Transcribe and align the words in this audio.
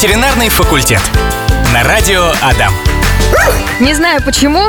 Ветеринарный 0.00 0.48
факультет. 0.48 1.00
На 1.74 1.82
радио 1.82 2.30
Адам. 2.40 2.72
Не 3.80 3.94
знаю 3.94 4.22
почему, 4.22 4.68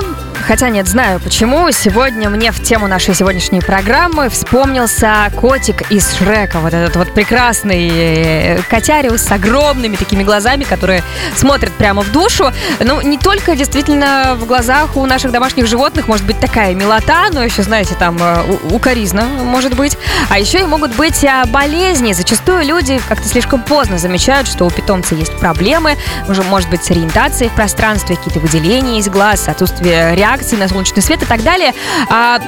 Хотя 0.49 0.69
нет, 0.69 0.87
знаю 0.87 1.19
почему. 1.19 1.69
Сегодня 1.69 2.27
мне 2.27 2.51
в 2.51 2.59
тему 2.63 2.87
нашей 2.87 3.13
сегодняшней 3.13 3.61
программы 3.61 4.29
вспомнился 4.29 5.31
котик 5.35 5.91
из 5.91 6.11
Шрека. 6.15 6.57
Вот 6.57 6.73
этот 6.73 6.95
вот 6.95 7.13
прекрасный 7.13 7.87
э, 7.87 8.61
котяриус 8.67 9.21
с 9.21 9.31
огромными 9.31 9.95
такими 9.95 10.23
глазами, 10.23 10.63
которые 10.63 11.03
смотрят 11.35 11.71
прямо 11.73 12.01
в 12.01 12.11
душу. 12.11 12.51
Ну, 12.79 12.99
не 13.01 13.19
только 13.19 13.55
действительно 13.55 14.35
в 14.39 14.47
глазах 14.47 14.97
у 14.97 15.05
наших 15.05 15.31
домашних 15.31 15.67
животных 15.67 16.07
может 16.07 16.25
быть 16.25 16.39
такая 16.39 16.73
милота, 16.73 17.27
но 17.31 17.43
еще, 17.43 17.61
знаете, 17.61 17.93
там 17.93 18.17
э, 18.19 18.57
укоризна 18.71 19.25
может 19.25 19.75
быть. 19.75 19.99
А 20.31 20.39
еще 20.39 20.61
и 20.61 20.65
могут 20.65 20.95
быть 20.95 21.23
а, 21.25 21.45
болезни. 21.45 22.11
Зачастую 22.11 22.65
люди 22.65 22.99
как-то 23.07 23.27
слишком 23.27 23.61
поздно 23.61 23.99
замечают, 23.99 24.47
что 24.47 24.65
у 24.65 24.71
питомца 24.71 25.13
есть 25.13 25.37
проблемы. 25.37 25.95
Уже 26.27 26.41
может 26.41 26.71
быть 26.71 26.83
с 26.83 26.89
ориентацией 26.89 27.51
в 27.51 27.53
пространстве, 27.53 28.15
какие-то 28.15 28.39
выделения 28.39 28.97
из 28.97 29.09
глаз, 29.09 29.47
отсутствие 29.47 30.15
реакции 30.15 30.38
реакции 30.39 30.55
на 30.55 30.67
солнечный 30.69 31.01
свет 31.01 31.21
и 31.21 31.25
так 31.25 31.43
далее. 31.43 31.73
А 32.09 32.39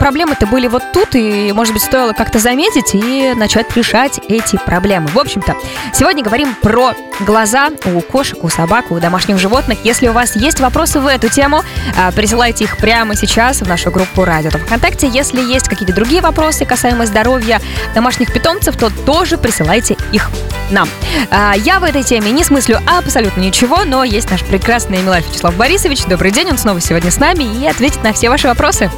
проблемы-то 0.00 0.46
были 0.46 0.66
вот 0.66 0.82
тут, 0.92 1.14
и, 1.14 1.52
может 1.52 1.74
быть, 1.74 1.82
стоило 1.82 2.12
как-то 2.12 2.40
заметить 2.40 2.94
и 2.94 3.34
начать 3.36 3.76
решать 3.76 4.18
эти 4.28 4.56
проблемы. 4.56 5.06
В 5.08 5.18
общем-то, 5.18 5.54
сегодня 5.92 6.24
говорим 6.24 6.56
про 6.60 6.94
глаза 7.20 7.68
у 7.84 8.00
кошек, 8.00 8.42
у 8.42 8.48
собак, 8.48 8.90
у 8.90 8.98
домашних 8.98 9.38
животных. 9.38 9.78
Если 9.84 10.08
у 10.08 10.12
вас 10.12 10.34
есть 10.34 10.58
вопросы 10.58 11.00
в 11.00 11.06
эту 11.06 11.28
тему, 11.28 11.62
а, 11.96 12.10
присылайте 12.12 12.64
их 12.64 12.78
прямо 12.78 13.14
сейчас 13.14 13.60
в 13.60 13.68
нашу 13.68 13.90
группу 13.90 14.24
Радио 14.24 14.50
ВКонтакте. 14.50 15.06
Если 15.06 15.40
есть 15.40 15.68
какие-то 15.68 15.94
другие 15.94 16.22
вопросы 16.22 16.64
касаемо 16.64 17.04
здоровья 17.04 17.60
домашних 17.94 18.32
питомцев, 18.32 18.76
то 18.76 18.90
тоже 19.04 19.36
присылайте 19.36 19.96
их 20.12 20.30
нам. 20.70 20.88
А, 21.30 21.54
я 21.54 21.78
в 21.78 21.84
этой 21.84 22.02
теме 22.02 22.30
не 22.30 22.42
смыслю 22.42 22.80
абсолютно 22.86 23.42
ничего, 23.42 23.84
но 23.84 24.02
есть 24.02 24.30
наш 24.30 24.42
прекрасный 24.44 25.02
Милай 25.02 25.20
Вячеслав 25.20 25.54
Борисович. 25.56 26.06
Добрый 26.06 26.30
день, 26.30 26.48
он 26.48 26.56
снова 26.56 26.80
сегодня 26.80 27.10
с 27.10 27.18
нами 27.18 27.44
и 27.44 27.66
ответит 27.66 28.02
на 28.02 28.14
все 28.14 28.30
ваши 28.30 28.48
вопросы. 28.48 28.90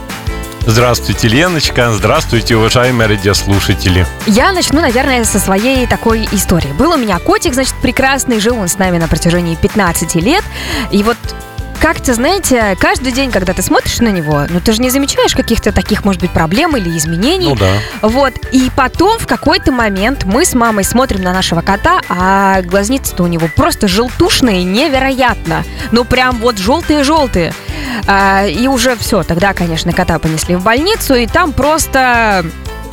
Здравствуйте, 0.65 1.27
Леночка. 1.27 1.93
Здравствуйте, 1.93 2.55
уважаемые 2.55 3.09
радиослушатели. 3.09 4.07
Я 4.27 4.53
начну, 4.53 4.81
наверное, 4.81 5.25
со 5.25 5.41
своей 5.41 5.89
такой 5.89 6.29
истории. 6.31 6.73
Был 6.73 6.93
у 6.93 6.97
меня 6.97 7.19
котик, 7.19 7.53
значит, 7.55 7.75
прекрасный, 7.83 8.39
жил 8.39 8.57
он 8.57 8.69
с 8.69 8.79
нами 8.79 8.99
на 8.99 9.09
протяжении 9.09 9.57
15 9.57 10.15
лет. 10.17 10.45
И 10.93 11.03
вот 11.03 11.17
как-то, 11.83 12.15
знаете, 12.15 12.77
каждый 12.79 13.11
день, 13.11 13.33
когда 13.33 13.53
ты 13.53 13.61
смотришь 13.61 13.99
на 13.99 14.09
него, 14.09 14.45
ну 14.49 14.61
ты 14.61 14.71
же 14.71 14.81
не 14.81 14.89
замечаешь 14.89 15.35
каких-то 15.35 15.73
таких, 15.73 16.05
может 16.05 16.21
быть, 16.21 16.31
проблем 16.31 16.77
или 16.77 16.97
изменений. 16.97 17.49
Ну 17.49 17.57
да. 17.57 17.73
Вот. 18.03 18.35
И 18.53 18.71
потом 18.77 19.19
в 19.19 19.27
какой-то 19.27 19.73
момент 19.73 20.23
мы 20.25 20.45
с 20.45 20.55
мамой 20.55 20.85
смотрим 20.85 21.23
на 21.23 21.33
нашего 21.33 21.61
кота, 21.61 22.01
а 22.09 22.63
глазницы-то 22.63 23.25
у 23.25 23.27
него 23.27 23.49
просто 23.57 23.89
желтушные, 23.89 24.63
невероятно. 24.63 25.65
Ну 25.91 26.05
прям 26.05 26.37
вот 26.37 26.57
желтые-желтые. 26.57 27.53
А, 28.07 28.47
и 28.47 28.69
уже 28.69 28.95
все, 28.95 29.25
тогда, 29.25 29.53
конечно, 29.53 29.93
кота 29.93 30.21
понесли 30.21 30.55
в 30.55 30.63
больницу, 30.63 31.17
и 31.17 31.27
там 31.27 31.53
просто 31.53 32.47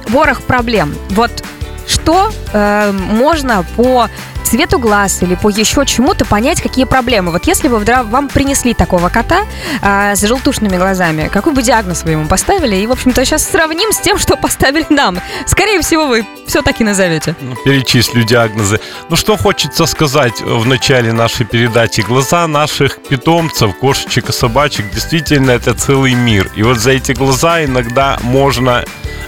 ворох 0.08 0.42
проблем. 0.42 0.96
Вот 1.12 1.44
что 1.86 2.32
э, 2.54 2.92
можно 2.92 3.64
по 3.76 4.10
цвету 4.50 4.80
глаз 4.80 5.22
или 5.22 5.36
по 5.36 5.50
еще 5.50 5.86
чему-то 5.86 6.26
понять, 6.26 6.62
какие 6.62 6.86
проблемы. 6.86 7.32
Вот 7.32 7.46
если 7.46 7.68
бы 7.68 7.78
вам 7.80 8.30
принесли 8.30 8.74
такого 8.74 9.10
кота 9.10 9.46
а, 9.82 10.16
с 10.16 10.22
желтушными 10.26 10.76
глазами, 10.76 11.30
какой 11.32 11.54
бы 11.54 11.62
диагноз 11.62 12.04
вы 12.04 12.12
ему 12.12 12.28
поставили? 12.28 12.76
И, 12.78 12.88
в 12.88 12.92
общем-то, 12.92 13.24
сейчас 13.26 13.48
сравним 13.48 13.92
с 13.92 14.00
тем, 14.00 14.18
что 14.18 14.36
поставили 14.38 14.88
нам. 14.90 15.20
Скорее 15.46 15.82
всего, 15.82 16.08
вы 16.08 16.26
все-таки 16.48 16.84
назовете. 16.84 17.36
Ну, 17.42 17.56
перечислю 17.64 18.24
диагнозы. 18.24 18.80
Ну, 19.10 19.16
что 19.16 19.38
хочется 19.38 19.86
сказать 19.86 20.42
в 20.42 20.66
начале 20.66 21.14
нашей 21.14 21.46
передачи. 21.46 22.02
Глаза 22.02 22.48
наших 22.48 22.98
питомцев, 23.04 23.78
кошечек 23.78 24.30
и 24.30 24.34
собачек, 24.34 24.92
действительно, 24.92 25.52
это 25.52 25.76
целый 25.76 26.16
мир. 26.16 26.50
И 26.56 26.64
вот 26.64 26.80
за 26.80 26.92
эти 26.92 27.12
глаза 27.12 27.64
иногда 27.64 28.18
можно 28.24 28.84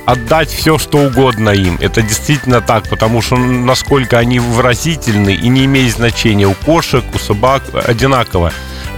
отдать 0.05 0.49
все, 0.49 0.77
что 0.77 0.99
угодно 0.99 1.49
им. 1.49 1.77
Это 1.79 2.01
действительно 2.01 2.61
так, 2.61 2.89
потому 2.89 3.21
что 3.21 3.35
насколько 3.37 4.17
они 4.17 4.39
выразительны 4.39 5.10
и 5.11 5.47
не 5.47 5.65
имеет 5.65 5.93
значения 5.93 6.47
у 6.47 6.53
кошек, 6.53 7.03
у 7.13 7.19
собак 7.19 7.63
одинаково. 7.73 8.51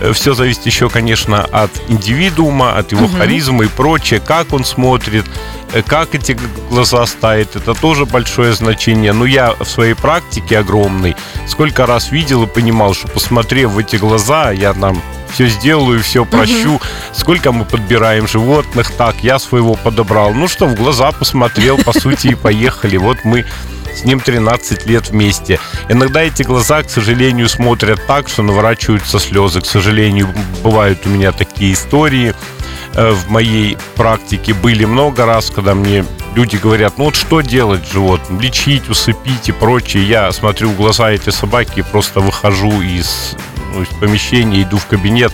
Э, 0.03 0.11
все 0.13 0.33
зависит 0.33 0.65
еще, 0.65 0.89
конечно, 0.89 1.43
от 1.45 1.71
индивидуума, 1.87 2.77
от 2.77 2.91
его 2.91 3.05
угу. 3.05 3.17
харизмы 3.17 3.65
и 3.65 3.67
прочее, 3.67 4.19
как 4.19 4.53
он 4.53 4.65
смотрит, 4.65 5.25
э, 5.71 5.81
как 5.81 6.13
эти 6.15 6.37
глаза 6.69 7.05
ставит, 7.05 7.55
это 7.55 7.73
тоже 7.73 8.05
большое 8.05 8.53
значение. 8.53 9.13
Но 9.13 9.25
я 9.25 9.53
в 9.53 9.65
своей 9.65 9.93
практике 9.93 10.59
огромной 10.59 11.15
сколько 11.47 11.85
раз 11.85 12.11
видел 12.11 12.43
и 12.43 12.47
понимал, 12.47 12.93
что 12.93 13.07
посмотрев 13.07 13.71
в 13.71 13.77
эти 13.77 13.95
глаза, 13.95 14.51
я 14.51 14.73
там 14.73 15.01
все 15.33 15.47
сделаю, 15.47 16.01
все 16.03 16.25
прощу. 16.25 16.75
Угу. 16.75 16.81
Сколько 17.13 17.51
мы 17.51 17.65
подбираем 17.65 18.27
животных, 18.27 18.91
так, 18.91 19.15
я 19.23 19.39
своего 19.39 19.75
подобрал. 19.75 20.33
Ну 20.33 20.47
что, 20.47 20.67
в 20.67 20.75
глаза 20.75 21.11
посмотрел, 21.11 21.77
по 21.77 21.93
сути, 21.93 22.27
и 22.27 22.35
поехали. 22.35 22.97
Вот 22.97 23.17
мы 23.23 23.45
с 23.95 24.05
ним 24.05 24.19
13 24.19 24.85
лет 24.85 25.09
вместе. 25.09 25.59
Иногда 25.89 26.21
эти 26.21 26.43
глаза, 26.43 26.83
к 26.83 26.89
сожалению, 26.89 27.49
смотрят 27.49 28.05
так, 28.07 28.29
что 28.29 28.43
наворачиваются 28.43 29.19
слезы. 29.19 29.61
К 29.61 29.65
сожалению, 29.65 30.33
бывают 30.63 31.05
у 31.05 31.09
меня 31.09 31.31
такие 31.31 31.73
истории 31.73 32.33
э, 32.95 33.11
в 33.11 33.29
моей 33.29 33.77
практике 33.95 34.53
были 34.53 34.85
много 34.85 35.25
раз, 35.25 35.49
когда 35.49 35.73
мне 35.73 36.05
люди 36.35 36.57
говорят, 36.57 36.97
ну 36.97 37.05
вот 37.05 37.15
что 37.15 37.41
делать 37.41 37.87
животным, 37.91 38.39
лечить, 38.39 38.89
усыпить 38.89 39.49
и 39.49 39.51
прочее. 39.51 40.03
Я 40.03 40.31
смотрю 40.31 40.69
в 40.69 40.75
глаза 40.75 41.11
эти 41.11 41.29
собаки 41.29 41.79
и 41.79 41.83
просто 41.83 42.19
выхожу 42.19 42.81
из 42.81 43.35
ну, 43.73 43.81
из 43.81 43.87
помещения, 43.87 44.61
иду 44.63 44.77
в 44.77 44.85
кабинет. 44.85 45.33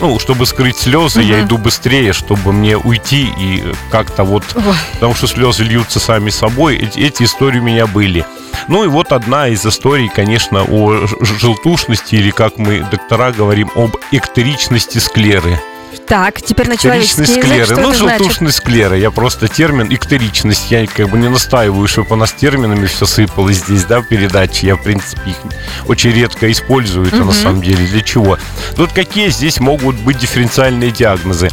Ну, 0.00 0.18
чтобы 0.18 0.46
скрыть 0.46 0.76
слезы, 0.76 1.20
угу. 1.20 1.28
я 1.28 1.40
иду 1.42 1.58
быстрее, 1.58 2.12
чтобы 2.12 2.52
мне 2.52 2.76
уйти 2.76 3.32
и 3.38 3.64
как-то 3.90 4.24
вот... 4.24 4.44
Ой. 4.54 4.62
Потому 4.94 5.14
что 5.14 5.26
слезы 5.26 5.62
льются 5.64 6.00
сами 6.00 6.30
собой. 6.30 6.76
Эти, 6.76 7.00
эти 7.00 7.24
истории 7.24 7.58
у 7.58 7.62
меня 7.62 7.86
были. 7.86 8.24
Ну 8.68 8.84
и 8.84 8.88
вот 8.88 9.12
одна 9.12 9.48
из 9.48 9.64
историй, 9.64 10.08
конечно, 10.08 10.64
о 10.64 11.06
желтушности, 11.20 12.16
или 12.16 12.30
как 12.30 12.58
мы, 12.58 12.80
доктора, 12.90 13.32
говорим, 13.32 13.70
об 13.74 13.96
эктеричности 14.12 14.98
склеры. 14.98 15.60
Так, 16.10 16.42
теперь 16.42 16.68
на 16.68 16.76
человеческий 16.76 17.24
склеры. 17.24 17.60
язык, 17.60 17.78
что 17.78 17.86
ну, 17.86 17.94
желтушный 17.94 18.50
склеры. 18.50 18.98
Я 18.98 19.12
просто 19.12 19.46
термин 19.46 19.86
иктеричность. 19.94 20.68
Я 20.68 20.84
как 20.88 21.08
бы 21.08 21.16
не 21.16 21.28
настаиваю, 21.28 21.86
чтобы 21.86 22.14
у 22.14 22.16
нас 22.16 22.32
терминами 22.32 22.86
все 22.86 23.06
сыпалось 23.06 23.58
здесь, 23.58 23.84
да, 23.84 24.00
в 24.00 24.08
передаче. 24.08 24.66
Я, 24.66 24.74
в 24.74 24.82
принципе, 24.82 25.30
их 25.30 25.36
очень 25.86 26.10
редко 26.10 26.50
использую 26.50 27.06
это 27.06 27.18
угу. 27.18 27.26
на 27.26 27.32
самом 27.32 27.62
деле. 27.62 27.86
Для 27.86 28.00
чего? 28.00 28.38
Тут 28.74 28.92
какие 28.92 29.28
здесь 29.28 29.60
могут 29.60 29.94
быть 30.00 30.18
дифференциальные 30.18 30.90
диагнозы? 30.90 31.48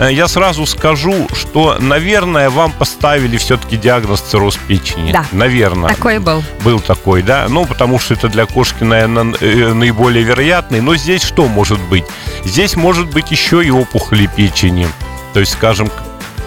Э, 0.00 0.10
я 0.10 0.28
сразу 0.28 0.64
скажу, 0.66 1.28
что, 1.34 1.76
наверное, 1.78 2.48
вам 2.48 2.72
поставили 2.72 3.36
все-таки 3.36 3.76
диагноз 3.76 4.20
цирроз 4.20 4.56
печени. 4.56 5.12
Да. 5.12 5.26
Наверное. 5.30 5.90
Такой 5.90 6.18
был. 6.18 6.42
Был 6.64 6.80
такой, 6.80 7.22
да. 7.22 7.46
Ну, 7.48 7.66
потому 7.66 7.98
что 7.98 8.14
это 8.14 8.28
для 8.28 8.46
кошки, 8.46 8.82
наверное, 8.82 9.34
э, 9.40 9.72
наиболее 9.74 10.24
вероятный. 10.24 10.80
Но 10.80 10.96
здесь 10.96 11.22
что 11.22 11.46
может 11.46 11.80
быть? 11.80 12.04
Здесь 12.44 12.76
может 12.76 13.10
быть 13.10 13.30
еще 13.30 13.62
и 13.62 13.70
опухоли 13.70 14.26
печени. 14.34 14.88
То 15.34 15.40
есть, 15.40 15.52
скажем, 15.52 15.90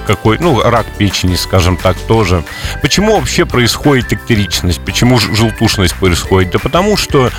какой, 0.03 0.37
ну, 0.39 0.61
рак 0.61 0.85
печени, 0.97 1.35
скажем 1.35 1.77
так, 1.77 1.97
тоже. 1.97 2.43
Почему 2.81 3.15
вообще 3.15 3.45
происходит 3.45 4.13
эктеричность? 4.13 4.81
Почему 4.83 5.19
желтушность 5.19 5.95
происходит? 5.95 6.51
Да 6.51 6.59
потому 6.59 6.97
что 6.97 7.31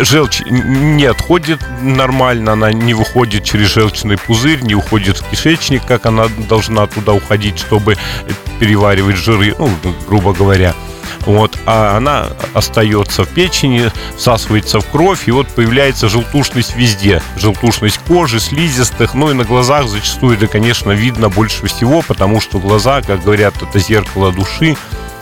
желчь 0.00 0.42
не 0.46 1.04
отходит 1.04 1.60
нормально, 1.82 2.52
она 2.52 2.72
не 2.72 2.94
выходит 2.94 3.44
через 3.44 3.72
желчный 3.74 4.16
пузырь, 4.16 4.60
не 4.62 4.74
уходит 4.74 5.18
в 5.18 5.30
кишечник, 5.30 5.84
как 5.86 6.06
она 6.06 6.28
должна 6.48 6.86
туда 6.86 7.12
уходить, 7.12 7.58
чтобы 7.58 7.96
переваривать 8.58 9.16
жиры, 9.16 9.54
ну, 9.58 9.70
грубо 10.08 10.32
говоря. 10.32 10.74
Вот, 11.26 11.58
а 11.66 11.96
она 11.96 12.28
остается 12.52 13.24
в 13.24 13.28
печени, 13.28 13.90
всасывается 14.16 14.80
в 14.80 14.86
кровь, 14.86 15.26
и 15.26 15.30
вот 15.30 15.48
появляется 15.48 16.08
желтушность 16.08 16.76
везде. 16.76 17.22
Желтушность 17.36 17.98
кожи, 18.06 18.40
слизистых, 18.40 19.14
ну 19.14 19.30
и 19.30 19.34
на 19.34 19.44
глазах 19.44 19.88
зачастую 19.88 20.36
это, 20.36 20.46
конечно, 20.46 20.92
видно 20.92 21.28
больше 21.28 21.66
всего, 21.66 22.02
потому 22.02 22.40
что 22.40 22.58
глаза, 22.58 23.00
как 23.02 23.22
говорят, 23.22 23.54
это 23.62 23.78
зеркало 23.78 24.32
души, 24.32 24.76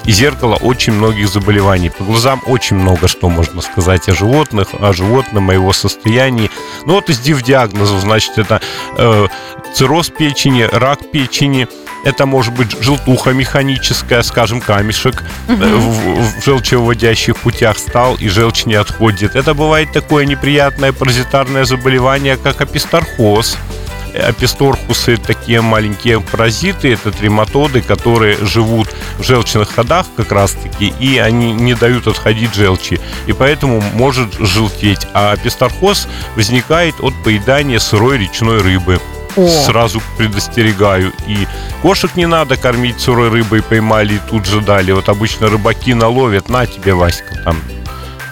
и 0.04 0.12
зеркало 0.12 0.56
очень 0.56 0.94
многих 0.94 1.28
заболеваний. 1.28 1.90
По 1.90 2.04
глазам 2.04 2.42
очень 2.46 2.76
много 2.76 3.08
что 3.08 3.28
можно 3.28 3.60
сказать 3.60 4.08
о 4.08 4.14
животных, 4.14 4.68
о 4.80 4.92
животном, 4.92 5.50
о 5.50 5.54
его 5.54 5.72
состоянии. 5.72 6.50
Ну 6.86 6.94
вот 6.94 7.08
из 7.08 7.20
диагнозов, 7.20 8.00
значит, 8.00 8.38
это 8.38 8.60
э, 8.96 9.26
цирроз 9.74 10.08
печени, 10.08 10.62
рак 10.62 11.10
печени, 11.10 11.68
это 12.04 12.26
может 12.26 12.54
быть 12.54 12.76
желтуха 12.80 13.30
механическая, 13.30 14.22
скажем, 14.22 14.60
камешек 14.60 15.22
угу. 15.48 15.56
в, 15.56 16.40
в 16.40 16.44
желчевыводящих 16.44 17.36
путях 17.36 17.78
стал 17.78 18.16
и 18.16 18.28
желчь 18.28 18.64
не 18.66 18.74
отходит. 18.74 19.36
Это 19.36 19.54
бывает 19.54 19.92
такое 19.92 20.24
неприятное 20.24 20.92
паразитарное 20.92 21.64
заболевание, 21.64 22.36
как 22.36 22.60
апистархоз 22.60 23.56
аписторхусы 24.14 25.16
такие 25.16 25.60
маленькие 25.60 26.20
паразиты, 26.20 26.92
это 26.92 27.10
трематоды, 27.10 27.80
которые 27.80 28.36
живут 28.44 28.88
в 29.18 29.22
желчных 29.22 29.70
ходах 29.70 30.06
как 30.16 30.32
раз-таки, 30.32 30.92
и 31.00 31.18
они 31.18 31.52
не 31.52 31.74
дают 31.74 32.06
отходить 32.06 32.54
желчи, 32.54 33.00
и 33.26 33.32
поэтому 33.32 33.82
может 33.94 34.34
желтеть. 34.38 35.06
А 35.14 35.32
аписторхоз 35.32 36.08
возникает 36.36 37.00
от 37.00 37.14
поедания 37.22 37.78
сырой 37.78 38.18
речной 38.18 38.60
рыбы. 38.60 39.00
О. 39.36 39.48
Сразу 39.48 40.02
предостерегаю. 40.18 41.12
И 41.26 41.46
кошек 41.82 42.14
не 42.16 42.26
надо 42.26 42.56
кормить 42.56 43.00
сырой 43.00 43.28
рыбой, 43.28 43.62
поймали 43.62 44.14
и 44.14 44.20
тут 44.30 44.46
же 44.46 44.60
дали. 44.60 44.92
Вот 44.92 45.08
обычно 45.08 45.48
рыбаки 45.48 45.94
наловят, 45.94 46.48
на 46.48 46.66
тебе, 46.66 46.94
Васька, 46.94 47.42
там 47.44 47.56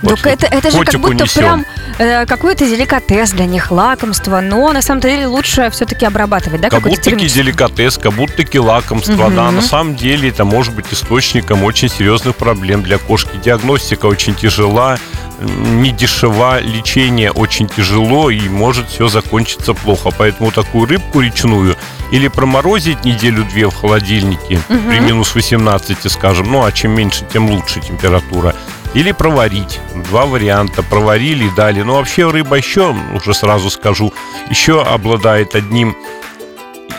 вот 0.03 0.27
это, 0.27 0.47
это 0.47 0.71
же 0.71 0.85
как 0.85 1.01
будто 1.01 1.25
несем. 1.25 1.43
прям 1.43 1.67
э, 1.99 2.27
какой-то 2.27 2.67
деликатес 2.67 3.33
для 3.33 3.47
них, 3.47 3.71
лакомство, 3.71 4.41
но 4.41 4.73
на 4.73 4.83
самом 4.83 5.01
деле 5.01 5.27
лучше 5.27 5.71
все-таки 5.71 6.07
обрабатывать, 6.07 6.61
да? 6.61 6.71
Как 6.71 6.83
будто-таки 6.83 7.27
деликатес, 7.27 7.99
как 7.99 8.13
будто-таки 8.13 8.59
лакомство, 8.59 9.27
угу. 9.27 9.35
да. 9.35 9.51
На 9.51 9.63
самом 9.63 9.97
деле 9.97 10.29
это 10.29 10.45
может 10.45 10.75
быть 10.75 10.87
источником 10.93 11.65
очень 11.65 11.89
серьезных 11.89 12.37
проблем 12.37 12.83
для 12.83 12.99
кошки. 12.99 13.37
Диагностика 13.43 14.07
очень 14.07 14.35
тяжела, 14.35 14.99
не 15.41 15.91
дешева, 15.93 16.61
лечение 16.61 17.31
очень 17.33 17.69
тяжело 17.69 18.31
и 18.31 18.49
может 18.49 18.89
все 18.89 19.09
закончиться 19.09 19.75
плохо. 19.75 20.11
Поэтому 20.17 20.51
такую 20.51 20.87
рыбку 20.87 21.21
речную 21.21 21.77
или 22.11 22.29
проморозить 22.29 23.05
неделю-две 23.05 23.69
в 23.69 23.75
холодильнике 23.75 24.61
угу. 24.69 24.79
при 24.89 25.01
минус 25.01 25.35
18, 25.35 26.11
скажем, 26.11 26.51
ну 26.51 26.65
а 26.65 26.73
чем 26.73 26.93
меньше, 26.93 27.25
тем 27.33 27.51
лучше 27.51 27.81
температура 27.81 28.55
или 28.95 29.13
проварить. 29.13 29.81
Два 30.09 30.27
варианта. 30.27 30.83
Проварили 30.83 31.45
и 31.45 31.55
дали. 31.55 31.83
Но 31.83 31.95
вообще 31.95 32.31
рыба 32.31 32.57
еще, 32.57 32.95
уже 33.15 33.35
сразу 33.35 33.71
скажу, 33.71 34.13
еще 34.49 34.83
обладает 34.83 35.55
одним, 35.55 35.97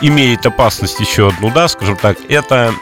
имеет 0.00 0.46
опасность 0.46 1.00
еще 1.00 1.28
одну, 1.28 1.50
да, 1.50 1.68
скажем 1.68 1.96
так, 1.96 2.16
это 2.28 2.74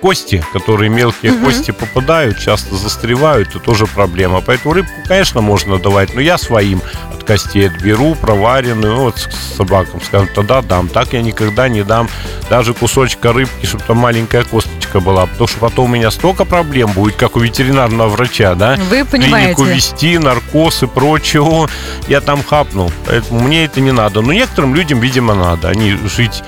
кости, 0.00 0.42
которые 0.52 0.88
мелкие 0.88 1.32
угу. 1.32 1.46
кости 1.46 1.70
попадают, 1.72 2.38
часто 2.38 2.76
застревают, 2.76 3.48
это 3.50 3.58
тоже 3.58 3.86
проблема. 3.86 4.40
Поэтому 4.40 4.74
рыбку, 4.74 4.92
конечно, 5.06 5.40
можно 5.40 5.78
давать, 5.78 6.14
но 6.14 6.20
я 6.20 6.38
своим 6.38 6.80
от 7.12 7.24
костей 7.24 7.68
отберу, 7.68 8.14
проваренную, 8.14 8.94
ну, 8.94 9.02
вот 9.02 9.18
с 9.18 9.56
собакам, 9.56 10.00
скажем, 10.00 10.28
тогда 10.34 10.62
дам. 10.62 10.88
Так 10.88 11.12
я 11.12 11.22
никогда 11.22 11.68
не 11.68 11.82
дам 11.82 12.08
даже 12.48 12.72
кусочка 12.72 13.32
рыбки, 13.32 13.66
чтобы 13.66 13.84
там 13.84 13.98
маленькая 13.98 14.44
косточка 14.44 14.79
была, 14.98 15.26
потому 15.26 15.46
что 15.46 15.58
потом 15.60 15.84
у 15.90 15.94
меня 15.94 16.10
столько 16.10 16.44
проблем 16.44 16.90
будет, 16.90 17.14
как 17.14 17.36
у 17.36 17.40
ветеринарного 17.40 18.08
врача, 18.08 18.56
да? 18.56 18.76
Вы 18.90 19.04
понимаете. 19.04 19.54
Клинику 19.54 19.64
вести, 19.64 20.18
наркоз 20.18 20.82
и 20.82 20.86
прочего. 20.86 21.68
Я 22.08 22.20
там 22.20 22.42
хапнул, 22.42 22.90
поэтому 23.06 23.40
мне 23.40 23.64
это 23.64 23.80
не 23.80 23.92
надо. 23.92 24.22
Но 24.22 24.32
некоторым 24.32 24.74
людям, 24.74 24.98
видимо, 25.00 25.34
надо. 25.34 25.68
Они 25.68 25.96
жить 26.16 26.42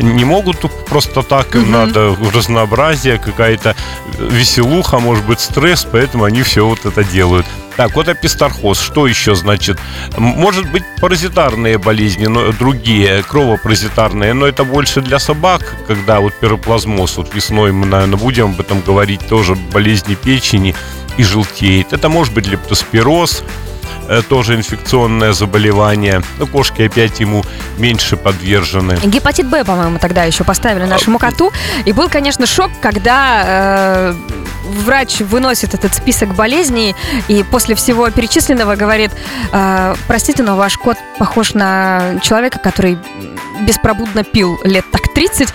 не 0.00 0.24
могут 0.24 0.58
просто 0.88 1.22
так, 1.22 1.54
им 1.54 1.64
угу. 1.64 1.70
надо 1.70 2.16
разнообразие, 2.32 3.18
какая-то 3.18 3.76
веселуха, 4.18 4.98
может 4.98 5.24
быть, 5.26 5.40
стресс, 5.40 5.86
поэтому 5.90 6.24
они 6.24 6.42
все 6.42 6.66
вот 6.66 6.86
это 6.86 7.04
делают. 7.04 7.46
Так, 7.76 7.94
вот 7.94 8.08
апистархоз. 8.08 8.78
Что 8.80 9.06
еще 9.06 9.34
значит? 9.34 9.78
Может 10.16 10.70
быть, 10.70 10.82
паразитарные 11.00 11.78
болезни, 11.78 12.26
но 12.26 12.52
другие, 12.52 13.22
кровопаразитарные, 13.22 14.34
но 14.34 14.46
это 14.46 14.64
больше 14.64 15.00
для 15.00 15.18
собак, 15.18 15.74
когда 15.86 16.20
вот 16.20 16.34
пироплазмоз, 16.34 17.16
вот 17.16 17.34
весной 17.34 17.72
мы, 17.72 17.86
наверное, 17.86 18.18
будем 18.18 18.50
об 18.50 18.60
этом 18.60 18.80
говорить, 18.82 19.26
тоже 19.26 19.54
болезни 19.54 20.14
печени 20.14 20.74
и 21.16 21.24
желтеет. 21.24 21.92
Это 21.92 22.08
может 22.08 22.34
быть 22.34 22.46
лептоспироз, 22.46 23.42
тоже 24.28 24.54
инфекционное 24.54 25.32
заболевание. 25.32 26.22
Но 26.38 26.46
кошки 26.46 26.82
опять 26.82 27.20
ему 27.20 27.44
меньше 27.78 28.16
подвержены. 28.16 28.98
Гепатит 29.04 29.48
Б, 29.48 29.64
по-моему, 29.64 29.98
тогда 29.98 30.24
еще 30.24 30.44
поставили 30.44 30.84
нашему 30.84 31.18
коту. 31.18 31.52
И 31.84 31.92
был, 31.92 32.08
конечно, 32.08 32.46
шок, 32.46 32.70
когда 32.80 33.42
э, 33.44 34.14
врач 34.64 35.20
выносит 35.20 35.74
этот 35.74 35.94
список 35.94 36.34
болезней 36.34 36.94
и 37.28 37.42
после 37.42 37.74
всего 37.74 38.10
перечисленного 38.10 38.76
говорит, 38.76 39.10
э, 39.52 39.94
простите, 40.06 40.42
но 40.42 40.56
ваш 40.56 40.76
кот 40.78 40.96
похож 41.18 41.54
на 41.54 42.18
человека, 42.22 42.58
который 42.58 42.98
беспробудно 43.60 44.24
пил 44.24 44.58
лет 44.64 44.84
так 44.90 45.12
30. 45.14 45.48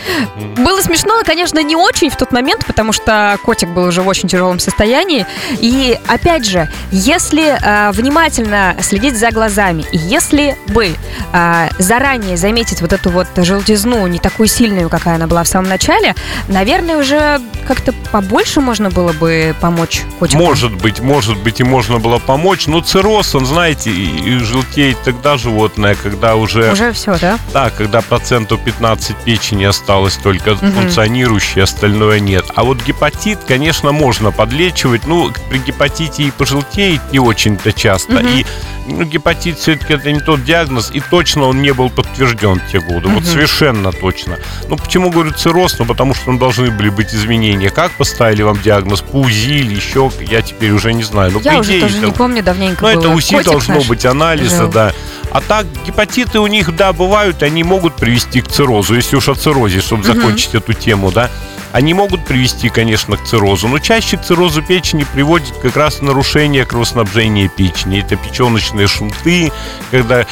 Было 0.57 0.81
смешно, 0.81 1.21
конечно, 1.25 1.61
не 1.61 1.75
очень 1.75 2.09
в 2.09 2.17
тот 2.17 2.31
момент, 2.31 2.65
потому 2.65 2.93
что 2.93 3.37
котик 3.43 3.69
был 3.69 3.85
уже 3.85 4.01
в 4.01 4.07
очень 4.07 4.29
тяжелом 4.29 4.59
состоянии. 4.59 5.25
И 5.59 5.97
опять 6.07 6.45
же, 6.45 6.69
если 6.91 7.57
э, 7.59 7.91
внимательно 7.91 8.75
следить 8.81 9.17
за 9.17 9.31
глазами, 9.31 9.85
и 9.91 9.97
если 9.97 10.57
бы 10.67 10.95
э, 11.33 11.69
заранее 11.79 12.37
заметить 12.37 12.81
вот 12.81 12.93
эту 12.93 13.09
вот 13.09 13.27
желтизну, 13.35 14.05
не 14.07 14.19
такую 14.19 14.47
сильную, 14.47 14.89
какая 14.89 15.15
она 15.15 15.27
была 15.27 15.43
в 15.43 15.47
самом 15.47 15.69
начале, 15.69 16.15
наверное, 16.47 16.97
уже 16.97 17.41
как-то 17.67 17.93
побольше 18.11 18.61
можно 18.61 18.89
было 18.89 19.13
бы 19.13 19.55
помочь 19.59 20.03
котику. 20.19 20.41
Может 20.41 20.73
быть, 20.75 20.99
может 20.99 21.37
быть, 21.37 21.59
и 21.59 21.63
можно 21.63 21.99
было 21.99 22.19
помочь. 22.19 22.67
Но 22.67 22.81
цирроз, 22.81 23.35
он, 23.35 23.45
знаете, 23.45 23.91
и 23.91 24.37
желтеет 24.39 24.97
тогда 25.03 25.37
животное, 25.37 25.95
когда 25.95 26.35
уже... 26.35 26.71
Уже 26.71 26.91
все, 26.93 27.17
да? 27.19 27.37
Да, 27.53 27.69
когда 27.69 27.96
процентов 28.01 28.61
15 28.63 29.15
печени 29.17 29.65
осталось 29.65 30.17
только 30.17 30.53
угу. 30.53 30.65
функционирующей, 30.67 31.63
остальное 31.63 32.19
нет. 32.19 32.45
А 32.55 32.63
вот 32.63 32.83
гепатит, 32.83 33.39
конечно, 33.47 33.91
можно 33.91 34.31
подлечивать. 34.31 35.05
Ну, 35.05 35.31
при 35.49 35.59
гепатите 35.59 36.23
и 36.23 36.31
пожелтеет 36.31 37.01
не 37.11 37.19
очень-то 37.19 37.73
часто. 37.73 38.17
Угу. 38.17 38.27
И 38.27 38.45
ну, 38.87 39.03
гепатит 39.03 39.59
все-таки 39.59 39.93
это 39.93 40.11
не 40.11 40.19
тот 40.19 40.43
диагноз, 40.43 40.91
и 40.93 40.99
точно 41.01 41.45
он 41.45 41.61
не 41.61 41.73
был 41.73 41.89
подтвержден 41.89 42.59
в 42.59 42.71
те 42.71 42.79
годы. 42.79 43.07
Угу. 43.07 43.15
Вот 43.15 43.25
совершенно 43.25 43.91
точно. 43.91 44.37
Ну, 44.67 44.77
почему 44.77 45.09
говорю 45.11 45.31
цирроз? 45.31 45.77
Ну, 45.79 45.85
потому 45.85 46.13
что 46.13 46.25
там 46.25 46.39
должны 46.39 46.71
были 46.71 46.89
быть 46.89 47.13
изменения. 47.13 47.69
Как 47.69 47.91
поставили 47.91 48.43
вам 48.43 48.61
диагноз? 48.61 49.01
По 49.01 49.17
УЗИ 49.17 49.59
или 49.59 49.75
еще? 49.75 50.11
Я 50.21 50.41
теперь 50.41 50.71
уже 50.71 50.93
не 50.93 51.03
знаю. 51.03 51.31
Ну, 51.33 51.39
Я 51.41 51.59
уже 51.59 51.79
тоже 51.79 51.97
это... 51.97 52.05
не 52.07 52.11
помню, 52.11 52.43
давненько 52.43 52.83
Ну, 52.83 52.87
это 52.87 53.09
УЗИ 53.09 53.43
должно 53.43 53.75
наш 53.75 53.87
быть, 53.87 54.05
анализы, 54.05 54.57
жил. 54.57 54.69
да. 54.69 54.93
А 55.31 55.41
так, 55.41 55.65
гепатиты 55.85 56.39
у 56.39 56.47
них, 56.47 56.75
да, 56.75 56.93
бывают, 56.93 57.43
они 57.43 57.63
могут 57.63 57.95
привести 57.95 58.41
к 58.41 58.47
циррозу, 58.47 58.95
если 58.95 59.15
уж 59.15 59.29
о 59.29 59.35
циррозе, 59.35 59.81
чтобы 59.81 60.01
угу. 60.01 60.13
закончить 60.13 60.55
эту 60.55 60.73
тему, 60.73 61.11
да. 61.11 61.29
Они 61.73 61.93
могут 61.93 62.25
привести, 62.25 62.69
конечно, 62.69 63.17
к 63.17 63.25
циррозу, 63.25 63.67
но 63.67 63.79
чаще 63.79 64.17
к 64.17 64.23
циррозу 64.23 64.63
печени 64.63 65.05
приводит 65.13 65.55
как 65.57 65.75
раз 65.75 66.01
нарушение 66.01 66.65
кровоснабжения 66.65 67.49
печени. 67.49 67.99
Это 67.99 68.15
печеночные 68.15 68.87
шунты, 68.87 69.51
когда 69.91 70.25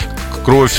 кровь, 0.45 0.73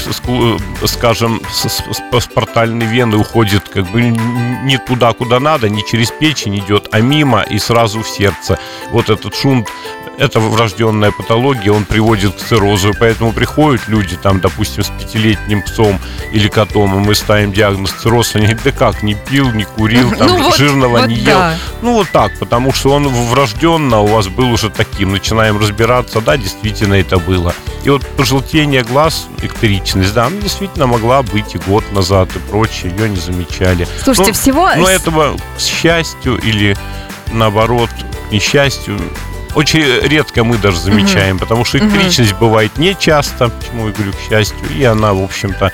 скажем, 0.87 1.43
с 1.53 2.27
портальной 2.35 2.87
вены 2.87 3.17
уходит 3.19 3.69
как 3.69 3.91
бы 3.91 4.03
не 4.03 4.79
туда, 4.79 5.13
куда 5.13 5.41
надо, 5.41 5.69
не 5.69 5.85
через 5.85 6.11
печень 6.11 6.59
идет, 6.59 6.89
а 6.93 7.01
мимо 7.01 7.43
и 7.43 7.59
сразу 7.59 8.03
в 8.03 8.09
сердце. 8.09 8.59
Вот 8.91 9.11
этот 9.11 9.35
шунт 9.35 9.69
это 10.19 10.41
врожденная 10.41 11.11
патология, 11.11 11.73
он 11.73 11.85
приводит 11.85 12.35
к 12.35 12.39
циррозу, 12.39 12.93
поэтому 12.99 13.33
приходят 13.33 13.87
люди, 13.89 14.17
там, 14.17 14.41
допустим, 14.41 14.83
с 14.83 14.89
пятилетним 14.89 15.63
псом 15.63 15.99
или 16.33 16.49
котом, 16.49 16.95
и 16.97 17.07
мы 17.07 17.15
ставим 17.15 17.53
диагноз 17.53 17.93
цирроз, 17.93 18.35
они 18.35 18.47
говорят, 18.47 18.65
да 18.65 18.73
как, 18.73 19.03
не 19.03 19.15
пил, 19.15 19.51
не 19.53 19.65
курил, 19.65 20.11
там, 20.13 20.29
ну, 20.29 20.43
вот, 20.45 20.57
жирного 20.57 20.99
вот 20.99 21.09
не 21.09 21.17
ел. 21.17 21.25
Да. 21.27 21.55
Ну, 21.83 21.93
вот 21.95 22.09
так, 22.11 22.39
потому 22.39 22.73
что 22.73 22.91
он 22.93 23.09
врожденно 23.09 24.01
у 24.01 24.07
вас 24.07 24.29
был 24.29 24.51
уже 24.51 24.71
таким. 24.71 25.13
Начинаем 25.13 25.59
разбираться, 25.59 26.21
да, 26.21 26.37
действительно 26.37 26.95
это 26.95 27.19
было. 27.19 27.55
И 27.85 27.91
вот 27.91 28.07
пожелтение 28.17 28.83
глаз, 28.83 29.27
эктеричность, 29.43 30.15
да, 30.15 30.27
она 30.27 30.41
действительно 30.41 30.87
могла 30.87 31.23
быть 31.23 31.55
и 31.55 31.59
год 31.59 31.85
назад 31.93 32.29
и 32.35 32.39
прочее, 32.51 32.93
ее 32.97 33.09
не 33.09 33.17
замечали. 33.17 33.87
Слушайте, 34.03 34.33
но, 34.33 34.35
всего... 34.35 34.71
Но 34.77 34.89
этого, 34.89 35.37
к 35.57 35.61
счастью 35.61 36.39
или 36.39 36.77
наоборот, 37.33 37.91
к 38.29 38.33
несчастью, 38.33 38.99
очень 39.57 39.83
редко 40.03 40.45
мы 40.45 40.59
даже 40.59 40.79
замечаем, 40.79 41.37
угу. 41.37 41.41
потому 41.41 41.65
что 41.65 41.79
электричность 41.79 42.33
угу. 42.33 42.47
бывает 42.47 42.77
не 42.77 42.95
часто, 42.95 43.49
почему 43.49 43.89
я 43.89 43.93
говорю, 43.93 44.13
к 44.13 44.29
счастью, 44.29 44.59
и 44.77 44.85
она, 44.85 45.15
в 45.15 45.25
общем-то, 45.25 45.73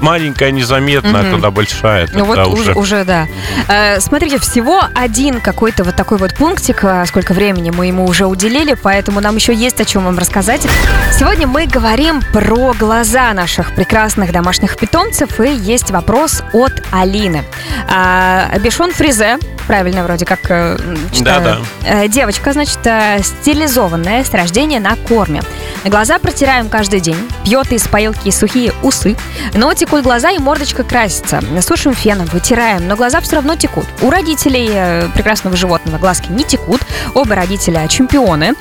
маленькая, 0.00 0.50
незаметная, 0.50 1.22
угу. 1.22 1.30
когда 1.30 1.50
большая, 1.52 2.08
ну 2.12 2.26
тогда 2.26 2.44
ну 2.44 2.50
вот 2.50 2.58
уже... 2.58 2.72
уже, 2.72 3.04
да. 3.04 3.28
Э, 3.68 4.00
смотрите, 4.00 4.38
всего 4.40 4.82
один 4.94 5.40
какой-то 5.40 5.84
вот 5.84 5.94
такой 5.94 6.18
вот 6.18 6.34
пунктик, 6.34 6.84
а, 6.84 7.06
сколько 7.06 7.32
времени 7.32 7.70
мы 7.70 7.86
ему 7.86 8.04
уже 8.04 8.26
уделили, 8.26 8.74
поэтому 8.74 9.20
нам 9.20 9.36
еще 9.36 9.54
есть 9.54 9.80
о 9.80 9.84
чем 9.84 10.04
вам 10.04 10.18
рассказать. 10.18 10.66
Сегодня 11.12 11.46
мы 11.46 11.66
говорим 11.66 12.20
про 12.32 12.74
глаза 12.74 13.32
наших 13.32 13.74
прекрасных 13.74 14.32
домашних 14.32 14.76
питомцев, 14.76 15.40
и 15.40 15.48
есть 15.48 15.92
вопрос 15.92 16.42
от 16.52 16.72
Алины. 16.90 17.44
А, 17.88 18.58
Бешон 18.58 18.92
Фризе 18.92 19.38
правильно 19.66 20.02
вроде 20.04 20.24
как 20.24 20.40
э, 20.48 20.76
читаю. 21.12 21.42
Да, 21.42 21.58
да. 21.84 22.02
Э, 22.02 22.08
девочка, 22.08 22.52
значит, 22.52 22.78
э, 22.84 23.20
стилизованная 23.22 24.24
с 24.24 24.30
рождения 24.30 24.80
на 24.80 24.96
корме. 24.96 25.42
Глаза 25.84 26.18
протираем 26.18 26.68
каждый 26.68 27.00
день. 27.00 27.16
Пьет 27.44 27.72
из 27.72 27.86
поилки 27.86 28.30
сухие 28.30 28.72
усы. 28.82 29.16
Но 29.54 29.72
текут 29.74 30.02
глаза 30.02 30.30
и 30.30 30.38
мордочка 30.38 30.82
красится. 30.82 31.40
Сушим 31.60 31.94
феном, 31.94 32.26
вытираем, 32.26 32.88
но 32.88 32.96
глаза 32.96 33.20
все 33.20 33.36
равно 33.36 33.56
текут. 33.56 33.86
У 34.02 34.10
родителей 34.10 35.10
прекрасного 35.14 35.56
животного 35.56 35.98
глазки 35.98 36.30
не 36.30 36.44
текут. 36.44 36.80
Оба 37.14 37.34
родителя 37.34 37.86
чемпионы. 37.88 38.54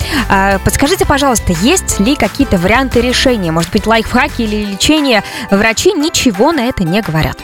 Подскажите, 0.63 1.05
пожалуйста, 1.05 1.53
есть 1.61 1.99
ли 1.99 2.15
какие-то 2.15 2.57
варианты 2.57 3.01
решения? 3.01 3.51
Может 3.51 3.71
быть, 3.71 3.87
лайфхаки 3.87 4.41
или 4.41 4.65
лечения? 4.65 5.23
Врачи 5.51 5.93
ничего 5.93 6.51
на 6.51 6.65
это 6.67 6.83
не 6.83 7.01
говорят. 7.01 7.37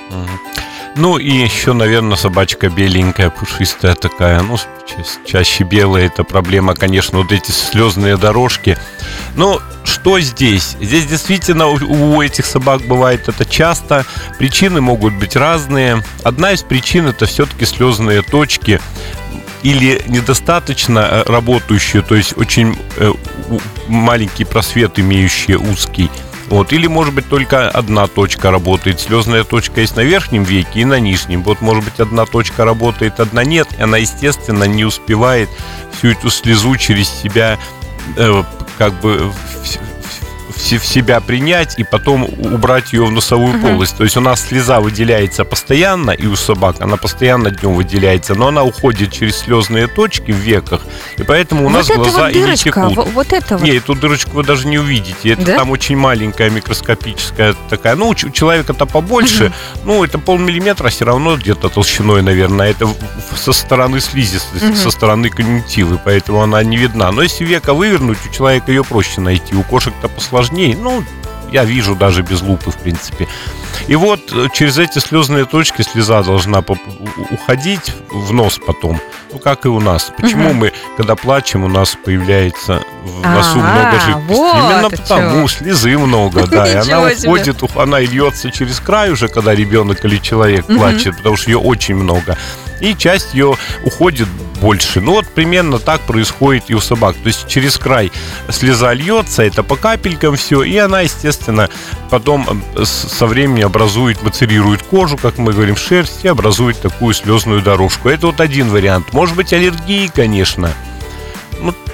Ну 0.95 1.17
и 1.17 1.31
еще, 1.31 1.71
наверное, 1.73 2.17
собачка 2.17 2.69
беленькая, 2.69 3.29
пушистая 3.29 3.95
такая. 3.95 4.41
Ну, 4.41 4.57
ча- 4.57 5.25
чаще 5.25 5.63
белая 5.63 6.07
это 6.07 6.23
проблема, 6.23 6.75
конечно, 6.75 7.19
вот 7.19 7.31
эти 7.31 7.51
слезные 7.51 8.17
дорожки. 8.17 8.77
Но 9.35 9.61
что 9.85 10.19
здесь? 10.19 10.75
Здесь 10.81 11.05
действительно 11.05 11.67
у, 11.67 11.75
у 11.75 12.21
этих 12.21 12.45
собак 12.45 12.81
бывает 12.81 13.29
это 13.29 13.45
часто. 13.45 14.05
Причины 14.37 14.81
могут 14.81 15.13
быть 15.13 15.35
разные. 15.37 16.03
Одна 16.23 16.51
из 16.51 16.61
причин 16.61 17.07
это 17.07 17.25
все-таки 17.25 17.65
слезные 17.65 18.21
точки 18.21 18.81
или 19.63 20.01
недостаточно 20.07 20.99
э, 20.99 21.23
работающие, 21.31 22.01
то 22.01 22.15
есть 22.15 22.35
очень 22.37 22.77
э, 22.97 23.13
маленький 23.87 24.43
просвет, 24.43 24.99
имеющий 24.99 25.55
узкий. 25.55 26.09
Вот. 26.51 26.73
Или, 26.73 26.87
может 26.87 27.13
быть, 27.13 27.29
только 27.29 27.69
одна 27.69 28.07
точка 28.07 28.51
работает. 28.51 28.99
Слезная 28.99 29.45
точка 29.45 29.79
есть 29.79 29.95
на 29.95 30.01
верхнем 30.01 30.43
веке 30.43 30.81
и 30.81 30.85
на 30.85 30.99
нижнем. 30.99 31.43
Вот, 31.43 31.61
может 31.61 31.85
быть, 31.85 31.97
одна 32.01 32.25
точка 32.25 32.65
работает, 32.65 33.21
одна 33.21 33.45
нет. 33.45 33.69
И 33.79 33.81
она, 33.81 33.97
естественно, 33.97 34.65
не 34.65 34.83
успевает 34.83 35.49
всю 35.93 36.09
эту 36.09 36.29
слезу 36.29 36.75
через 36.75 37.07
себя 37.07 37.57
э, 38.17 38.43
как 38.77 38.99
бы 38.99 39.31
в, 40.61 40.85
себя 40.85 41.19
принять 41.21 41.77
и 41.79 41.83
потом 41.83 42.23
убрать 42.23 42.93
ее 42.93 43.05
в 43.05 43.11
носовую 43.11 43.59
полость. 43.59 43.97
То 43.97 44.03
есть 44.03 44.17
у 44.17 44.21
нас 44.21 44.47
слеза 44.47 44.79
выделяется 44.79 45.43
постоянно, 45.45 46.11
и 46.11 46.25
у 46.27 46.35
собак 46.35 46.77
она 46.79 46.97
постоянно 46.97 47.51
днем 47.51 47.73
выделяется, 47.73 48.35
но 48.35 48.47
она 48.47 48.63
уходит 48.63 49.11
через 49.11 49.37
слезные 49.39 49.87
точки 49.87 50.31
в 50.31 50.35
веках, 50.35 50.81
и 51.17 51.23
поэтому 51.23 51.61
у 51.61 51.69
вот 51.69 51.73
нас 51.73 51.87
глаза 51.87 52.21
вот 52.25 52.31
и 52.31 52.35
не 52.35 52.41
дырочка, 52.43 52.69
текут. 52.69 52.95
во- 52.95 53.03
вот 53.05 53.33
это 53.33 53.57
вот. 53.57 53.63
Не, 53.65 53.71
эту 53.77 53.95
дырочку 53.95 54.31
вы 54.31 54.43
даже 54.43 54.67
не 54.67 54.77
увидите. 54.77 55.29
Это 55.31 55.45
Да? 55.45 55.55
там 55.57 55.71
очень 55.71 55.97
маленькая 55.97 56.49
микроскопическая 56.49 57.55
такая. 57.69 57.95
Ну, 57.95 58.09
у 58.09 58.15
человека-то 58.15 58.85
побольше. 58.85 59.51
Ну, 59.83 60.03
это 60.03 60.19
полмиллиметра 60.19 60.89
все 60.89 61.05
равно 61.05 61.35
где-то 61.37 61.69
толщиной, 61.69 62.21
наверное. 62.21 62.69
Это 62.69 62.87
со 63.35 63.53
стороны 63.53 63.99
слизистой, 63.99 64.75
со 64.75 64.91
стороны 64.91 65.29
конъюнктивы, 65.29 65.99
поэтому 66.03 66.41
она 66.41 66.63
не 66.63 66.77
видна. 66.77 67.11
Но 67.11 67.21
если 67.23 67.43
века 67.45 67.73
вывернуть, 67.73 68.17
у 68.29 68.33
человека 68.33 68.71
ее 68.71 68.83
проще 68.83 69.21
найти. 69.21 69.55
У 69.55 69.63
кошек-то 69.63 70.07
посложнее. 70.07 70.50
Ну, 70.51 71.03
я 71.51 71.63
вижу 71.65 71.95
даже 71.95 72.21
без 72.21 72.41
лупы, 72.41 72.71
в 72.71 72.77
принципе. 72.77 73.27
И 73.87 73.95
вот 73.95 74.31
э, 74.31 74.47
через 74.53 74.77
эти 74.77 74.99
слезные 74.99 75.45
точки 75.45 75.81
слеза 75.81 76.21
должна 76.23 76.63
уходить 77.31 77.93
в 78.09 78.31
нос 78.33 78.59
потом. 78.65 78.99
Ну, 79.33 79.39
как 79.39 79.65
и 79.65 79.69
у 79.69 79.79
нас. 79.79 80.11
Почему 80.17 80.49
Мгм. 80.49 80.57
мы, 80.57 80.73
когда 80.97 81.15
плачем, 81.15 81.63
у 81.63 81.67
нас 81.67 81.97
появляется 82.03 82.81
в 83.03 83.21
носу 83.27 83.59
А, 83.59 83.63
много 83.63 83.99
жидкости? 83.99 84.27
вот 84.27 84.55
Именно 84.55 84.89
потому, 84.89 85.47
слезы 85.47 85.97
много, 85.97 86.47
да. 86.47 86.67
И 86.69 86.75
она 86.91 87.07
уходит, 87.11 87.63
ух- 87.63 87.77
она 87.81 87.99
и 88.01 88.07
льется 88.07 88.51
через 88.51 88.79
край 88.79 89.11
уже, 89.11 89.27
когда 89.27 89.55
ребенок 89.55 90.03
или 90.05 90.17
человек 90.17 90.65
плачет, 90.65 91.17
потому 91.17 91.37
что 91.37 91.49
ее 91.51 91.57
очень 91.59 91.95
много. 91.95 92.37
И 92.81 92.95
часть 92.95 93.33
ее 93.33 93.55
уходит 93.85 94.27
больше. 94.59 95.01
Ну, 95.01 95.13
вот 95.13 95.27
примерно 95.27 95.79
так 95.79 96.01
происходит 96.01 96.65
и 96.67 96.75
у 96.75 96.81
собак. 96.81 97.15
То 97.15 97.27
есть 97.27 97.47
через 97.47 97.77
край 97.77 98.11
слеза 98.49 98.93
льется, 98.93 99.41
это 99.43 99.63
по 99.63 99.75
капелькам 99.75 100.35
все, 100.35 100.61
и 100.63 100.77
она, 100.77 101.01
естественно, 101.01 101.69
потом 102.09 102.63
э, 102.75 102.83
с- 102.85 103.07
со 103.11 103.25
временем 103.25 103.67
образует, 103.67 104.21
мацерирует 104.21 104.83
кожу, 104.83 105.17
как 105.17 105.37
мы 105.39 105.53
говорим, 105.53 105.75
шерсть, 105.75 106.25
и 106.25 106.27
образует 106.27 106.79
такую 106.79 107.13
слезную 107.15 107.61
дорожку. 107.61 108.09
Это 108.09 108.27
вот 108.27 108.39
один 108.39 108.69
вариант. 108.69 109.13
Может 109.13 109.35
быть, 109.35 109.51
аллергии, 109.53 110.11
конечно. 110.13 110.69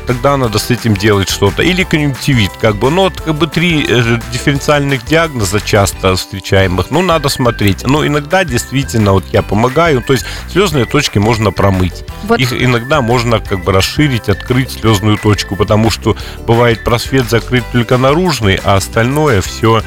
Тогда 0.08 0.38
надо 0.38 0.58
с 0.58 0.72
этим 0.72 0.96
делать 0.96 1.30
что-то. 1.30 1.62
Или 1.62 1.84
конъюнктивит, 1.84 2.52
как 2.62 2.78
бы. 2.78 2.90
Ну, 2.90 3.04
вот 3.04 3.20
как 3.22 3.36
бы 3.36 3.48
три 3.48 3.86
э, 3.88 4.20
дифференциальных 4.32 5.06
диагноза 5.06 5.60
часто 5.60 6.16
встречаемых. 6.16 6.92
Ну, 6.92 7.02
надо 7.02 7.28
смотреть. 7.30 7.86
Но 7.86 8.08
иногда 8.08 8.46
действительно 8.46 9.12
вот 9.12 9.26
я 9.34 9.42
помогаю. 9.42 10.02
То 10.02 10.14
есть 10.14 10.26
слезные 10.50 10.86
точки 10.86 11.20
можно 11.20 11.52
промыть. 11.52 12.06
Вот 12.24 12.40
Их 12.40 12.54
иногда 12.54 13.02
можно 13.02 13.40
как 13.40 13.64
бы 13.64 13.74
расширить, 13.74 14.30
открыть 14.30 14.72
слезную 14.72 15.18
точку, 15.18 15.58
потому 15.58 15.90
что 15.92 16.16
бывает 16.46 16.84
просвет 16.86 17.30
закрыт 17.30 17.66
только 17.74 17.98
наружный, 17.98 18.60
а 18.64 18.76
остальное 18.76 19.42
все 19.42 19.84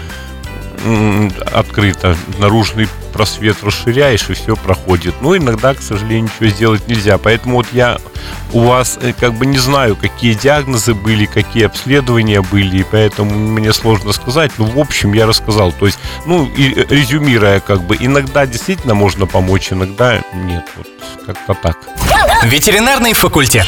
открыто. 1.52 2.16
Наружный 2.38 2.88
просвет 3.12 3.56
расширяешь, 3.62 4.28
и 4.30 4.34
все 4.34 4.56
проходит. 4.56 5.14
Но 5.20 5.36
иногда, 5.36 5.74
к 5.74 5.82
сожалению, 5.82 6.24
ничего 6.24 6.54
сделать 6.54 6.88
нельзя. 6.88 7.18
Поэтому 7.18 7.56
вот 7.56 7.66
я 7.72 7.98
у 8.52 8.60
вас 8.60 8.98
э, 9.00 9.12
как 9.12 9.34
бы 9.34 9.46
не 9.46 9.58
знаю, 9.58 9.96
какие 9.96 10.34
диагнозы 10.34 10.94
были, 10.94 11.26
какие 11.26 11.64
обследования 11.64 12.40
были, 12.40 12.78
и 12.78 12.84
поэтому 12.84 13.30
мне 13.30 13.72
сложно 13.72 14.12
сказать. 14.12 14.52
Но 14.58 14.64
в 14.64 14.78
общем 14.78 15.12
я 15.12 15.26
рассказал. 15.26 15.72
То 15.72 15.86
есть, 15.86 15.98
ну, 16.26 16.46
и 16.46 16.72
э, 16.72 16.86
резюмируя, 16.88 17.60
как 17.60 17.82
бы, 17.82 17.96
иногда 17.98 18.46
действительно 18.46 18.94
можно 18.94 19.26
помочь, 19.26 19.72
иногда 19.72 20.22
нет. 20.32 20.64
Вот 20.76 20.86
как-то 21.26 21.54
так. 21.54 21.78
Ветеринарный 22.44 23.12
факультет. 23.12 23.66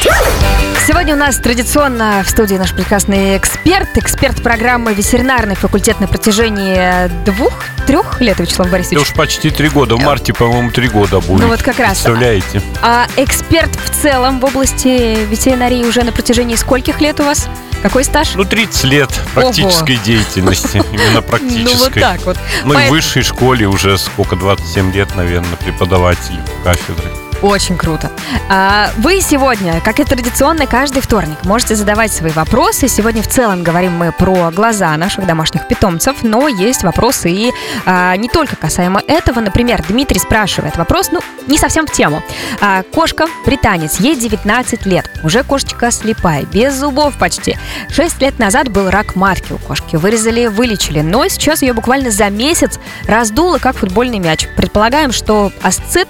Сегодня 0.85 1.13
у 1.13 1.17
нас 1.17 1.37
традиционно 1.37 2.21
в 2.25 2.29
студии 2.29 2.55
наш 2.55 2.73
прекрасный 2.73 3.37
эксперт, 3.37 3.97
эксперт 3.97 4.43
программы 4.43 4.93
«Ветеринарный 4.93 5.55
факультет» 5.55 6.01
на 6.01 6.07
протяжении 6.07 7.07
двух, 7.23 7.53
трех 7.87 8.19
лет, 8.19 8.37
Вячеслав 8.41 8.69
Борисович. 8.69 8.99
уж 8.99 9.13
почти 9.13 9.49
три 9.49 9.69
года. 9.69 9.95
В 9.95 10.01
марте, 10.01 10.33
по-моему, 10.33 10.71
три 10.71 10.89
года 10.89 11.21
будет. 11.21 11.41
Ну 11.41 11.47
вот 11.47 11.63
как 11.63 11.79
раз. 11.79 12.01
Представляете? 12.01 12.61
А 12.81 13.07
эксперт 13.15 13.71
в 13.73 14.01
целом 14.01 14.41
в 14.41 14.45
области 14.45 15.25
ветеринарии 15.25 15.85
уже 15.85 16.03
на 16.03 16.11
протяжении 16.11 16.55
скольких 16.55 16.99
лет 16.99 17.17
у 17.21 17.23
вас? 17.23 17.47
Какой 17.81 18.03
стаж? 18.03 18.35
Ну, 18.35 18.43
30 18.43 18.83
лет 18.83 19.09
практической 19.33 19.95
деятельности. 20.03 20.83
Именно 20.91 21.21
практической. 21.21 21.63
Ну 21.63 21.77
вот 21.77 21.93
так 21.93 22.21
вот. 22.25 22.37
Ну 22.65 22.77
и 22.77 22.87
в 22.87 22.89
высшей 22.89 23.23
школе 23.23 23.67
уже 23.67 23.97
сколько, 23.97 24.35
27 24.35 24.91
лет, 24.91 25.15
наверное, 25.15 25.55
преподаватель 25.55 26.39
кафедры. 26.65 27.09
Очень 27.43 27.77
круто. 27.77 28.09
А, 28.49 28.89
Вы 28.99 29.19
сегодня, 29.19 29.81
как 29.81 29.99
и 29.99 30.05
традиционно, 30.05 30.65
каждый 30.65 31.01
вторник 31.01 31.43
можете 31.43 31.75
задавать 31.75 32.13
свои 32.13 32.31
вопросы. 32.31 32.87
Сегодня 32.87 33.21
в 33.21 33.27
целом 33.27 33.63
говорим 33.63 33.91
мы 33.91 34.13
про 34.13 34.49
глаза 34.49 34.95
наших 34.95 35.25
домашних 35.25 35.67
питомцев, 35.67 36.23
но 36.23 36.47
есть 36.47 36.83
вопросы 36.83 37.29
и 37.29 37.51
а, 37.85 38.15
не 38.15 38.29
только 38.29 38.55
касаемо 38.55 39.01
этого. 39.09 39.41
Например, 39.41 39.83
Дмитрий 39.89 40.19
спрашивает 40.19 40.77
вопрос, 40.77 41.09
ну, 41.11 41.19
не 41.47 41.57
совсем 41.57 41.85
в 41.85 41.91
тему. 41.91 42.23
А, 42.61 42.83
Кошка, 42.93 43.25
британец, 43.45 43.99
ей 43.99 44.15
19 44.15 44.85
лет. 44.85 45.11
Уже 45.21 45.43
кошечка 45.43 45.91
слепая, 45.91 46.43
без 46.43 46.73
зубов 46.75 47.17
почти. 47.17 47.57
6 47.89 48.21
лет 48.21 48.39
назад 48.39 48.69
был 48.69 48.89
рак 48.89 49.17
матки 49.17 49.51
у 49.51 49.57
кошки. 49.57 49.97
Вырезали, 49.97 50.45
вылечили. 50.47 51.01
Но 51.01 51.27
сейчас 51.27 51.61
ее 51.61 51.73
буквально 51.73 52.09
за 52.09 52.29
месяц 52.29 52.79
раздуло, 53.05 53.57
как 53.57 53.75
футбольный 53.75 54.19
мяч. 54.19 54.47
Предполагаем, 54.55 55.11
что 55.11 55.51
асцит. 55.61 56.07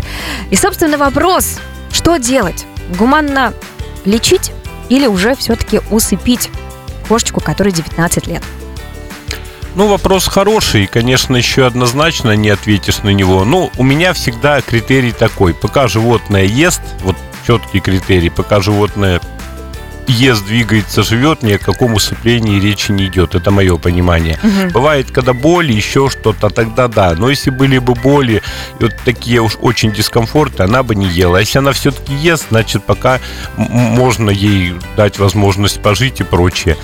И, 0.51 0.55
собственно, 0.55 0.99
вопрос, 0.99 1.22
что 1.91 2.17
делать? 2.17 2.65
Гуманно 2.99 3.53
лечить 4.03 4.51
или 4.89 5.07
уже 5.07 5.35
все-таки 5.35 5.79
усыпить 5.89 6.49
кошечку, 7.07 7.39
которой 7.39 7.71
19 7.71 8.27
лет? 8.27 8.43
Ну, 9.75 9.87
вопрос 9.87 10.27
хороший, 10.27 10.85
конечно, 10.85 11.37
еще 11.37 11.65
однозначно 11.65 12.35
не 12.35 12.49
ответишь 12.49 13.03
на 13.03 13.09
него. 13.09 13.45
Ну, 13.45 13.71
у 13.77 13.83
меня 13.83 14.11
всегда 14.11 14.61
критерий 14.61 15.13
такой. 15.13 15.53
Пока 15.53 15.87
животное 15.87 16.43
ест, 16.43 16.81
вот 16.99 17.15
четкий 17.47 17.79
критерий, 17.79 18.29
пока 18.29 18.59
животное 18.59 19.21
ест, 20.07 20.45
двигается, 20.45 21.03
живет, 21.03 21.43
ни 21.43 21.53
о 21.53 21.57
каком 21.57 21.93
усыплении 21.93 22.59
речи 22.59 22.91
не 22.91 23.05
идет. 23.05 23.35
Это 23.35 23.51
мое 23.51 23.77
понимание. 23.77 24.39
Бывает, 24.73 25.11
когда 25.11 25.33
боли, 25.33 25.73
еще 25.73 26.09
что-то, 26.09 26.49
тогда 26.49 26.87
да. 26.87 27.15
Но 27.17 27.29
если 27.29 27.49
были 27.49 27.77
бы 27.77 27.93
боли, 27.93 28.41
вот 28.79 28.93
такие 29.05 29.41
уж 29.41 29.57
очень 29.61 29.91
дискомфорты, 29.91 30.63
она 30.63 30.83
бы 30.83 30.95
не 30.95 31.07
ела. 31.07 31.37
А 31.37 31.41
если 31.41 31.59
она 31.59 31.71
все-таки 31.71 32.13
ест, 32.13 32.47
значит, 32.49 32.83
пока 32.83 33.19
можно 33.57 34.29
ей 34.29 34.75
дать 34.97 35.19
возможность 35.19 35.81
пожить 35.81 36.21
и 36.21 36.23
прочее. 36.23 36.77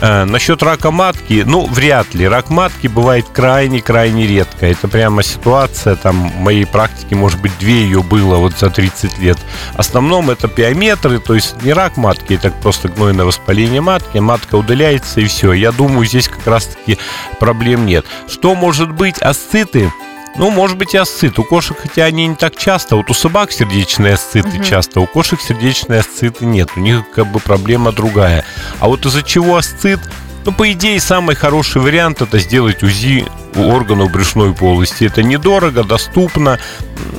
Э, 0.00 0.24
насчет 0.24 0.62
рака 0.62 0.90
матки, 0.90 1.44
ну, 1.46 1.66
вряд 1.66 2.14
ли. 2.14 2.28
Рак 2.28 2.50
матки 2.50 2.86
бывает 2.86 3.26
крайне-крайне 3.32 4.26
редко. 4.26 4.66
Это 4.66 4.88
прямо 4.88 5.22
ситуация, 5.22 5.96
там, 5.96 6.30
в 6.30 6.36
моей 6.36 6.66
практике, 6.66 7.14
может 7.14 7.40
быть, 7.40 7.52
две 7.58 7.82
ее 7.82 8.02
было 8.02 8.36
вот 8.36 8.58
за 8.58 8.70
30 8.70 9.18
лет. 9.18 9.38
В 9.74 9.78
основном 9.78 10.30
это 10.30 10.48
пиометры, 10.48 11.18
то 11.18 11.34
есть 11.34 11.62
не 11.62 11.72
рак 11.72 11.96
матки, 11.96 12.34
это 12.34 12.50
просто 12.66 12.88
гнойное 12.88 13.24
воспаление 13.24 13.80
матки, 13.80 14.18
матка 14.18 14.56
удаляется 14.56 15.20
и 15.20 15.26
все. 15.26 15.52
Я 15.52 15.70
думаю, 15.70 16.04
здесь 16.04 16.26
как 16.28 16.44
раз-таки 16.48 16.98
проблем 17.38 17.86
нет. 17.86 18.04
Что 18.26 18.56
может 18.56 18.90
быть? 18.90 19.18
Асциты? 19.18 19.92
Ну, 20.36 20.50
может 20.50 20.76
быть, 20.76 20.92
и 20.92 20.96
асцит. 20.96 21.38
У 21.38 21.44
кошек, 21.44 21.76
хотя 21.80 22.06
они 22.06 22.26
не 22.26 22.34
так 22.34 22.56
часто. 22.56 22.96
Вот 22.96 23.08
у 23.08 23.14
собак 23.14 23.52
сердечные 23.52 24.14
асциты 24.14 24.48
Мгм. 24.48 24.64
часто, 24.64 24.98
у 24.98 25.06
кошек 25.06 25.40
сердечные 25.40 26.00
асциты 26.00 26.44
нет. 26.44 26.70
У 26.74 26.80
них 26.80 27.04
как 27.14 27.28
бы 27.30 27.38
проблема 27.38 27.92
другая. 27.92 28.44
А 28.80 28.88
вот 28.88 29.06
из-за 29.06 29.22
чего 29.22 29.58
асцит? 29.58 30.00
Ну, 30.46 30.52
по 30.52 30.70
идее, 30.70 31.00
самый 31.00 31.34
хороший 31.34 31.82
вариант 31.82 32.22
это 32.22 32.38
сделать 32.38 32.80
УЗИ 32.84 33.26
органов 33.56 34.12
брюшной 34.12 34.54
полости. 34.54 35.02
Это 35.02 35.24
недорого, 35.24 35.82
доступно. 35.82 36.60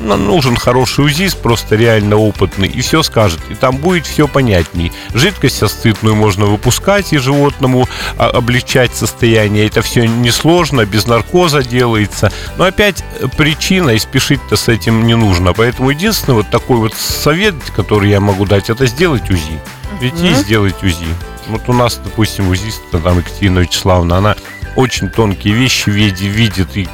Нужен 0.02 0.56
хороший 0.56 1.04
УЗИст, 1.04 1.42
просто 1.42 1.76
реально 1.76 2.16
опытный, 2.16 2.70
и 2.70 2.80
все 2.80 3.04
скажет. 3.04 3.42
И 3.50 3.56
там 3.56 3.78
будет 3.78 4.06
все 4.06 4.30
понятней. 4.30 4.94
Жидкость 5.14 5.62
астытную 5.62 6.16
можно 6.16 6.46
выпускать 6.46 7.12
и 7.12 7.18
животному 7.18 7.90
а, 8.18 8.30
облегчать 8.30 8.96
состояние. 8.96 9.68
Это 9.68 9.82
все 9.82 10.08
несложно, 10.08 10.86
без 10.86 11.06
наркоза 11.06 11.64
делается. 11.64 12.32
Но 12.58 12.64
опять 12.64 13.04
причина, 13.36 13.90
и 13.90 14.00
спешить-то 14.00 14.56
с 14.56 14.70
этим 14.70 15.06
не 15.06 15.16
нужно. 15.16 15.52
Поэтому 15.52 15.90
единственный 15.90 16.36
вот 16.36 16.50
такой 16.50 16.78
вот 16.78 16.94
совет, 16.94 17.56
который 17.76 18.10
я 18.10 18.22
могу 18.22 18.46
дать, 18.46 18.70
это 18.70 18.86
сделать 18.86 19.30
УЗИ. 19.30 19.60
Прийти 20.00 20.30
и 20.30 20.34
сделать 20.34 20.82
УЗИ. 20.82 21.08
Вот 21.50 21.68
у 21.68 21.74
нас, 21.74 22.00
допустим, 22.04 22.50
УЗИст, 22.50 22.82
там 22.92 23.20
Екатерина 23.20 23.60
Вячеславовна, 23.60 24.18
она 24.18 24.36
очень 24.76 25.10
тонкие 25.10 25.54
вещи 25.54 25.90
видит, 25.90 26.22
видит 26.22 26.78
и 26.78 26.88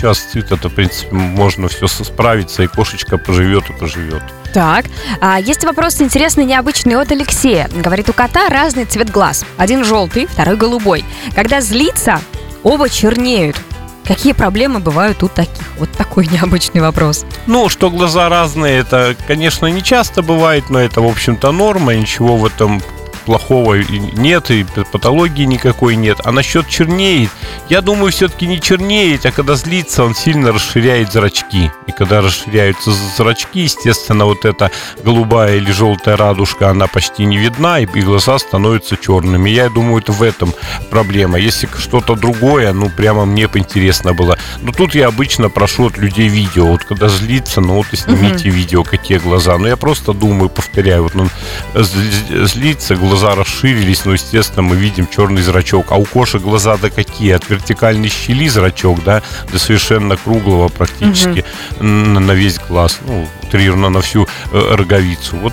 час 0.00 0.18
цвет 0.18 0.50
это, 0.52 0.68
в 0.68 0.74
принципе, 0.74 1.14
можно 1.14 1.68
все 1.68 1.86
справиться, 1.86 2.62
и 2.62 2.66
кошечка 2.66 3.18
поживет 3.18 3.68
и 3.70 3.72
поживет. 3.72 4.22
Так, 4.52 4.86
а 5.20 5.38
есть 5.38 5.64
вопрос 5.64 6.00
интересный, 6.00 6.44
необычный 6.44 6.96
от 6.96 7.12
Алексея. 7.12 7.68
Говорит, 7.72 8.08
у 8.08 8.12
кота 8.12 8.48
разный 8.48 8.84
цвет 8.84 9.10
глаз. 9.10 9.44
Один 9.56 9.84
желтый, 9.84 10.26
второй 10.26 10.56
голубой. 10.56 11.04
Когда 11.34 11.60
злится, 11.60 12.20
оба 12.62 12.88
чернеют. 12.88 13.56
Какие 14.04 14.32
проблемы 14.32 14.80
бывают 14.80 15.22
у 15.22 15.28
таких? 15.28 15.64
Вот 15.78 15.92
такой 15.92 16.26
необычный 16.32 16.80
вопрос. 16.80 17.24
Ну, 17.46 17.68
что 17.68 17.90
глаза 17.90 18.28
разные, 18.28 18.78
это, 18.78 19.14
конечно, 19.26 19.66
не 19.66 19.82
часто 19.82 20.22
бывает, 20.22 20.68
но 20.68 20.80
это, 20.80 21.00
в 21.00 21.06
общем-то, 21.06 21.52
норма, 21.52 21.94
ничего 21.94 22.36
в 22.36 22.44
этом 22.44 22.82
плохого 23.30 23.76
нет, 23.76 24.50
и 24.50 24.66
патологии 24.90 25.44
никакой 25.44 25.94
нет. 25.94 26.18
А 26.24 26.32
насчет 26.32 26.66
чернеет, 26.66 27.30
я 27.68 27.80
думаю, 27.80 28.10
все-таки 28.10 28.44
не 28.48 28.60
чернеет, 28.60 29.24
а 29.24 29.30
когда 29.30 29.54
злится, 29.54 30.02
он 30.02 30.16
сильно 30.16 30.50
расширяет 30.50 31.12
зрачки. 31.12 31.70
И 31.86 31.92
когда 31.92 32.22
расширяются 32.22 32.90
зрачки, 33.16 33.60
естественно, 33.60 34.24
вот 34.24 34.44
эта 34.44 34.72
голубая 35.04 35.58
или 35.58 35.70
желтая 35.70 36.16
радужка, 36.16 36.70
она 36.70 36.88
почти 36.88 37.24
не 37.24 37.36
видна, 37.36 37.78
и 37.78 37.86
глаза 37.86 38.36
становятся 38.40 38.96
черными. 38.96 39.48
Я 39.48 39.68
думаю, 39.68 40.02
это 40.02 40.10
в 40.10 40.24
этом 40.24 40.52
проблема. 40.90 41.38
Если 41.38 41.68
что-то 41.78 42.16
другое, 42.16 42.72
ну, 42.72 42.90
прямо 42.90 43.26
мне 43.26 43.48
интересно 43.54 44.12
было. 44.12 44.38
Но 44.60 44.72
тут 44.72 44.96
я 44.96 45.06
обычно 45.06 45.50
прошу 45.50 45.86
от 45.86 45.98
людей 45.98 46.26
видео. 46.26 46.66
Вот 46.66 46.82
когда 46.82 47.08
злится, 47.08 47.60
ну, 47.60 47.74
вот 47.74 47.86
и 47.92 47.96
снимите 47.96 48.48
угу. 48.48 48.56
видео, 48.56 48.82
какие 48.82 49.18
глаза. 49.18 49.56
Но 49.56 49.68
я 49.68 49.76
просто 49.76 50.14
думаю, 50.14 50.48
повторяю, 50.48 51.04
вот 51.04 51.14
он 51.14 51.30
злится, 51.76 52.96
глаза 52.96 53.19
глаза 53.20 53.34
расширились, 53.34 54.04
но, 54.04 54.12
естественно, 54.12 54.62
мы 54.62 54.76
видим 54.76 55.06
черный 55.06 55.42
зрачок. 55.42 55.86
А 55.90 55.96
у 55.96 56.04
кошек 56.04 56.40
глаза-то 56.40 56.90
какие? 56.90 57.32
От 57.32 57.48
вертикальной 57.50 58.08
щели 58.08 58.48
зрачок, 58.48 59.02
да, 59.04 59.22
до 59.52 59.58
совершенно 59.58 60.16
круглого 60.16 60.68
практически 60.68 61.44
угу. 61.76 61.84
на 61.84 62.32
весь 62.32 62.58
глаз. 62.58 62.98
Ну, 63.06 63.28
утрированно 63.42 63.90
на 63.90 64.00
всю 64.00 64.26
э, 64.52 64.74
роговицу. 64.74 65.36
Вот, 65.36 65.52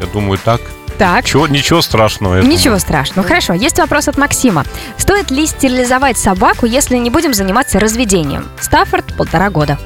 я 0.00 0.06
думаю, 0.06 0.38
так. 0.44 0.60
Так. 0.98 1.24
Чего, 1.24 1.48
ничего 1.48 1.82
страшного. 1.82 2.40
Ничего 2.40 2.64
думаю. 2.64 2.80
страшного. 2.80 3.26
Хорошо. 3.26 3.52
Есть 3.54 3.78
вопрос 3.80 4.06
от 4.06 4.16
Максима. 4.16 4.64
Стоит 4.96 5.32
ли 5.32 5.46
стерилизовать 5.46 6.16
собаку, 6.16 6.66
если 6.66 6.96
не 6.98 7.10
будем 7.10 7.34
заниматься 7.34 7.80
разведением? 7.80 8.46
Стаффорд 8.60 9.16
полтора 9.16 9.50
года. 9.50 9.76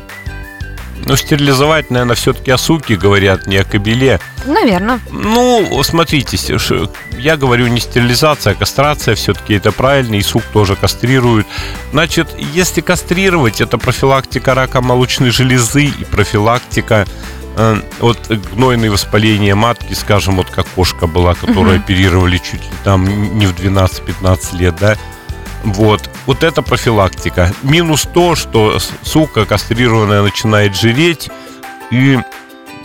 Ну, 1.08 1.16
стерилизовать, 1.16 1.90
наверное, 1.90 2.16
все-таки 2.16 2.50
о 2.50 2.58
суке 2.58 2.94
говорят, 2.94 3.46
не 3.46 3.56
о 3.56 3.64
кобеле. 3.64 4.20
Наверное. 4.44 5.00
Ну, 5.10 5.82
смотрите, 5.82 6.36
я 7.18 7.38
говорю 7.38 7.66
не 7.68 7.80
стерилизация, 7.80 8.52
а 8.52 8.54
кастрация 8.54 9.14
все-таки 9.14 9.54
это 9.54 9.72
правильно, 9.72 10.16
и 10.16 10.22
сук 10.22 10.42
тоже 10.52 10.76
кастрируют. 10.76 11.46
Значит, 11.92 12.28
если 12.52 12.82
кастрировать, 12.82 13.62
это 13.62 13.78
профилактика 13.78 14.54
рака 14.54 14.82
молочной 14.82 15.30
железы 15.30 15.86
и 15.86 16.04
профилактика 16.04 17.06
э, 17.56 17.80
вот 18.00 18.18
гнойные 18.52 18.90
воспаления 18.90 19.54
матки, 19.54 19.94
скажем, 19.94 20.36
вот 20.36 20.50
как 20.50 20.66
кошка 20.66 21.06
была, 21.06 21.34
которую 21.34 21.76
угу. 21.76 21.84
оперировали 21.84 22.36
чуть 22.36 22.60
ли 22.60 22.76
там 22.84 23.38
не 23.38 23.46
в 23.46 23.58
12-15 23.58 24.58
лет, 24.58 24.76
да, 24.78 24.98
вот. 25.64 26.08
Вот 26.26 26.42
это 26.42 26.62
профилактика. 26.62 27.52
Минус 27.62 28.06
то, 28.12 28.34
что 28.34 28.78
сука 29.02 29.44
кастрированная 29.44 30.22
начинает 30.22 30.76
жиреть 30.76 31.30
и 31.90 32.18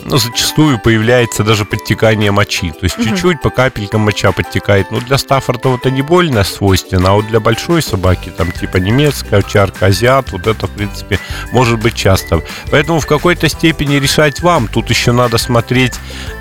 ну, 0.06 0.18
зачастую 0.18 0.80
появляется 0.80 1.44
даже 1.44 1.66
подтекание 1.66 2.32
мочи. 2.32 2.72
То 2.72 2.84
есть 2.84 2.98
угу. 2.98 3.08
чуть-чуть 3.08 3.42
по 3.42 3.50
капелькам 3.50 4.02
моча 4.02 4.32
подтекает. 4.32 4.92
Ну, 4.92 5.00
для 5.00 5.18
Стаффорда 5.18 5.76
это 5.76 5.92
не 5.92 6.02
больно 6.02 6.44
свойственно, 6.44 7.10
а 7.10 7.14
вот 7.14 7.28
для 7.28 7.40
большой 7.40 7.82
собаки, 7.82 8.30
там 8.30 8.52
типа 8.52 8.78
немецкая 8.78 9.38
овчарка, 9.38 9.88
азиат, 9.88 10.32
вот 10.32 10.48
это, 10.48 10.68
в 10.68 10.72
принципе, 10.72 11.20
может 11.52 11.80
быть 11.80 11.96
часто. 11.96 12.42
Поэтому 12.72 13.00
в 13.00 13.08
какой-то 13.08 13.48
степени 13.50 13.96
решать 13.96 14.42
вам. 14.42 14.68
Тут 14.68 14.90
еще 14.90 15.12
надо 15.12 15.38
смотреть, 15.38 15.94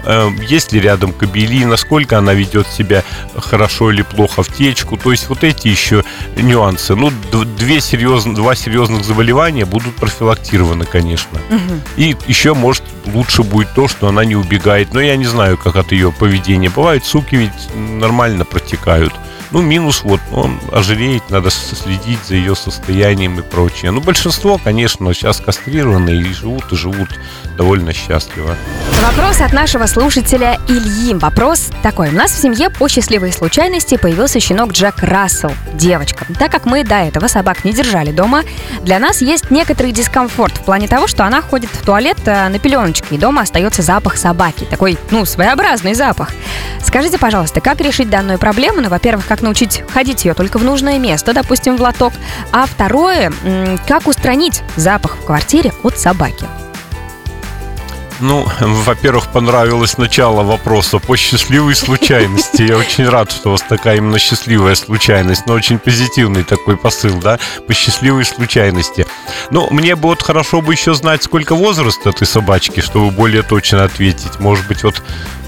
э, 0.05 0.29
есть 0.49 0.73
ли 0.73 0.81
рядом 0.81 1.13
кабели, 1.13 1.65
насколько 1.65 2.19
она 2.19 2.35
ведет 2.35 2.67
себя 2.67 3.05
хорошо 3.37 3.91
или 3.91 4.03
плохо 4.03 4.43
в 4.43 4.49
течку. 4.49 4.97
То 4.97 5.13
есть 5.13 5.29
вот 5.29 5.45
эти 5.45 5.69
еще 5.69 6.05
нюансы. 6.37 6.95
Ну, 6.95 7.13
две 7.59 7.81
серьезных, 7.81 8.35
два 8.35 8.55
серьезных 8.55 9.05
заболевания 9.05 9.65
будут 9.65 9.95
профилактированы, 9.97 10.85
конечно. 10.85 11.39
Угу. 11.51 11.81
И 11.97 12.17
еще, 12.27 12.55
может, 12.55 12.83
лучше 13.07 13.43
будет 13.43 13.52
то, 13.75 13.89
что 13.89 14.09
она 14.09 14.25
не 14.25 14.35
убегает. 14.35 14.95
Но 14.95 15.01
я 15.01 15.17
не 15.17 15.27
знаю, 15.27 15.57
как 15.59 15.77
от 15.77 15.93
ее 15.93 16.13
поведения. 16.13 16.71
Бывает, 16.71 17.05
суки 17.05 17.37
ведь 17.37 17.75
нормально 17.75 18.45
протекают. 18.45 19.13
Ну, 19.53 19.61
минус 19.61 20.03
вот, 20.03 20.21
он 20.33 20.59
ожиреет, 20.73 21.29
надо 21.29 21.51
следить 21.51 22.21
за 22.27 22.37
ее 22.37 22.57
состоянием 22.57 23.39
и 23.39 23.43
прочее. 23.43 23.91
Ну, 23.91 24.01
большинство, 24.01 24.59
конечно, 24.63 25.13
сейчас 25.13 25.41
кастрированы 25.41 26.11
и 26.11 26.33
живут, 26.33 26.73
и 26.73 26.77
живут 26.77 27.09
довольно 27.59 27.93
счастливо. 27.93 28.57
Вопрос 29.03 29.43
от 29.43 29.53
нашего 29.53 29.85
слушателя 29.87 30.59
Ильи. 30.69 31.13
Вопрос 31.15 31.69
такой. 31.83 32.09
У 32.09 32.13
нас 32.13 32.33
в 32.33 32.41
семье 32.41 32.71
по 32.71 32.89
счастливой 32.89 33.31
случайности 33.31 33.99
появился 33.99 34.41
щенок 34.41 34.73
Джек 34.73 35.03
Рассел, 35.03 35.53
девочка. 35.75 36.27
Так 36.39 36.51
как 36.51 36.65
мы 36.65 36.83
до 36.83 36.97
этого 36.97 37.27
собак 37.27 37.65
не 37.65 37.75
держали 37.75 38.11
дома, 38.11 38.45
для 38.83 38.99
нас 38.99 39.21
есть 39.21 39.51
некоторый 39.51 39.93
дискомфорт 39.93 40.57
в 40.57 40.65
плане 40.65 40.89
того, 40.89 41.07
что 41.07 41.27
она 41.27 41.43
ходит 41.43 41.69
в 41.71 41.85
туалет 41.85 42.17
э, 42.25 42.49
на 42.49 42.59
пеленочке, 42.59 43.17
и 43.17 43.19
дома 43.19 43.43
остается 43.43 43.83
запах 43.83 44.17
собаки. 44.17 44.65
Такой, 44.65 44.97
ну, 45.11 45.27
своеобразный 45.27 45.93
запах. 45.93 46.31
Скажите, 46.83 47.19
пожалуйста, 47.19 47.61
как 47.61 47.81
решить 47.83 48.09
данную 48.09 48.39
проблему? 48.39 48.81
Ну, 48.81 48.89
во-первых, 48.89 49.27
как 49.27 49.42
научить 49.43 49.83
ходить 49.91 50.25
ее 50.25 50.35
только 50.35 50.59
в 50.59 50.65
нужное 50.65 50.99
место, 50.99 51.33
допустим, 51.33 51.77
в 51.77 51.81
лоток. 51.81 52.13
А 52.53 52.67
второе, 52.67 53.33
как 53.87 54.07
устранить 54.07 54.63
запах 54.77 55.17
в 55.17 55.25
квартире 55.25 55.73
от 55.83 55.99
собаки? 55.99 56.47
Ну, 58.21 58.47
во-первых, 58.61 59.33
понравилось 59.33 59.99
начало 59.99 60.45
вопроса 60.45 61.01
по 61.01 61.17
счастливой 61.17 61.75
случайности. 61.75 62.63
Я 62.63 62.77
очень 62.77 63.09
рад, 63.09 63.33
что 63.33 63.49
у 63.49 63.53
вас 63.53 63.63
такая 63.63 63.97
именно 63.97 64.21
счастливая 64.21 64.77
случайность, 64.77 65.47
но 65.47 65.55
очень 65.55 65.81
позитивный 65.81 66.45
такой 66.45 66.77
посыл, 66.77 67.19
да, 67.19 67.41
по 67.67 67.75
счастливой 67.75 68.25
случайности. 68.25 69.09
Ну, 69.51 69.67
мне 69.73 69.97
бы 69.97 70.11
вот 70.11 70.23
хорошо 70.23 70.61
бы 70.61 70.73
еще 70.73 70.95
знать, 70.95 71.25
сколько 71.25 71.57
возраст 71.57 72.07
этой 72.07 72.29
собачки, 72.29 72.79
чтобы 72.79 73.11
более 73.11 73.43
точно 73.43 73.83
ответить. 73.83 74.39
Может 74.39 74.69
быть, 74.69 74.85
вот 74.85 75.03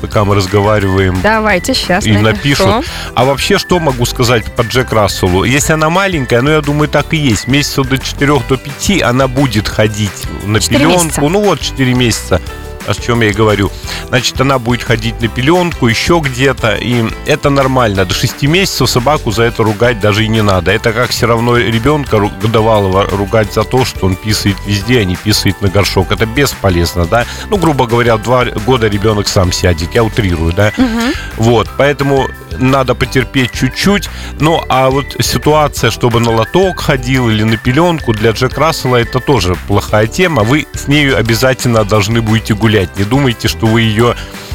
пока 0.05 0.27
мы 0.27 0.35
разговариваем. 0.35 1.19
Давайте 1.23 1.73
сейчас. 1.73 2.05
И 2.05 2.13
напишу. 2.13 2.67
напишут. 2.67 2.91
А 3.15 3.25
вообще, 3.25 3.57
что 3.57 3.81
могу 3.81 4.05
сказать 4.05 4.45
по 4.55 4.61
Джек 4.61 4.93
Расселу? 4.93 5.45
Если 5.45 5.73
она 5.73 5.89
маленькая, 5.89 6.43
ну, 6.43 6.51
я 6.51 6.61
думаю, 6.61 6.89
так 6.91 7.15
и 7.15 7.17
есть. 7.17 7.49
Месяца 7.49 7.85
до 7.85 7.97
4 7.97 8.35
до 8.47 8.59
5 8.59 9.03
она 9.03 9.29
будет 9.29 9.67
ходить 9.67 10.11
на 10.45 10.61
пеленку. 10.61 11.05
Месяца. 11.05 11.21
Ну, 11.23 11.41
вот 11.41 11.61
4 11.61 11.95
месяца 11.95 12.43
о 12.87 12.95
чем 12.95 13.21
я 13.23 13.31
и 13.31 13.33
говорю. 13.33 13.71
Значит, 14.09 14.41
она 14.41 14.59
будет 14.59 14.83
ходить 14.83 15.21
на 15.21 15.29
пеленку, 15.29 15.87
еще 15.87 16.21
где-то, 16.25 16.75
и 16.75 17.05
это 17.27 17.51
нормально. 17.51 18.05
До 18.05 18.15
6 18.15 18.43
месяцев 18.43 18.91
собаку 18.91 19.31
за 19.31 19.45
это 19.45 19.63
ругать 19.63 20.01
даже 20.01 20.25
и 20.25 20.29
не 20.29 20.43
надо. 20.43 20.71
Это 20.71 20.93
как 20.93 21.11
все 21.11 21.27
равно 21.27 21.57
ребенка 21.57 22.19
годовалого 22.19 23.07
ругать 23.07 23.53
за 23.53 23.65
то, 23.65 23.85
что 23.85 24.07
он 24.07 24.17
писает 24.17 24.57
везде, 24.67 25.01
а 25.01 25.05
не 25.05 25.17
писает 25.17 25.61
на 25.61 25.69
горшок. 25.69 26.13
Это 26.13 26.27
бесполезно, 26.27 27.07
да? 27.07 27.27
Ну, 27.51 27.57
грубо 27.57 27.87
говоря, 27.87 28.17
2 28.17 28.45
года 28.67 28.89
ребенок 28.89 29.29
сам 29.29 29.53
сядет, 29.53 29.95
я 29.95 30.05
утрирую, 30.05 30.53
да? 30.53 30.73
Угу. 30.77 31.45
Вот, 31.45 31.71
поэтому 31.77 32.29
надо 32.59 32.95
потерпеть 32.95 33.53
чуть-чуть. 33.53 34.09
Ну, 34.41 34.63
а 34.69 34.91
вот 34.91 35.17
ситуация, 35.21 35.91
чтобы 35.91 36.21
на 36.21 36.31
лоток 36.31 36.81
ходил 36.81 37.29
или 37.29 37.43
на 37.43 37.57
пеленку, 37.57 38.13
для 38.13 38.31
Джек 38.31 38.59
Рассела 38.59 38.97
это 38.97 39.21
тоже 39.21 39.57
плохая 39.67 40.07
тема. 40.07 40.43
Вы 40.43 40.67
с 40.75 40.89
нею 40.89 41.17
обязательно 41.19 41.85
должны 41.85 42.21
будете 42.21 42.55
гулять. 42.55 42.97
Не 42.99 43.05
думайте, 43.05 43.49
что 43.49 43.67
вы 43.67 43.83
ее 43.83 44.15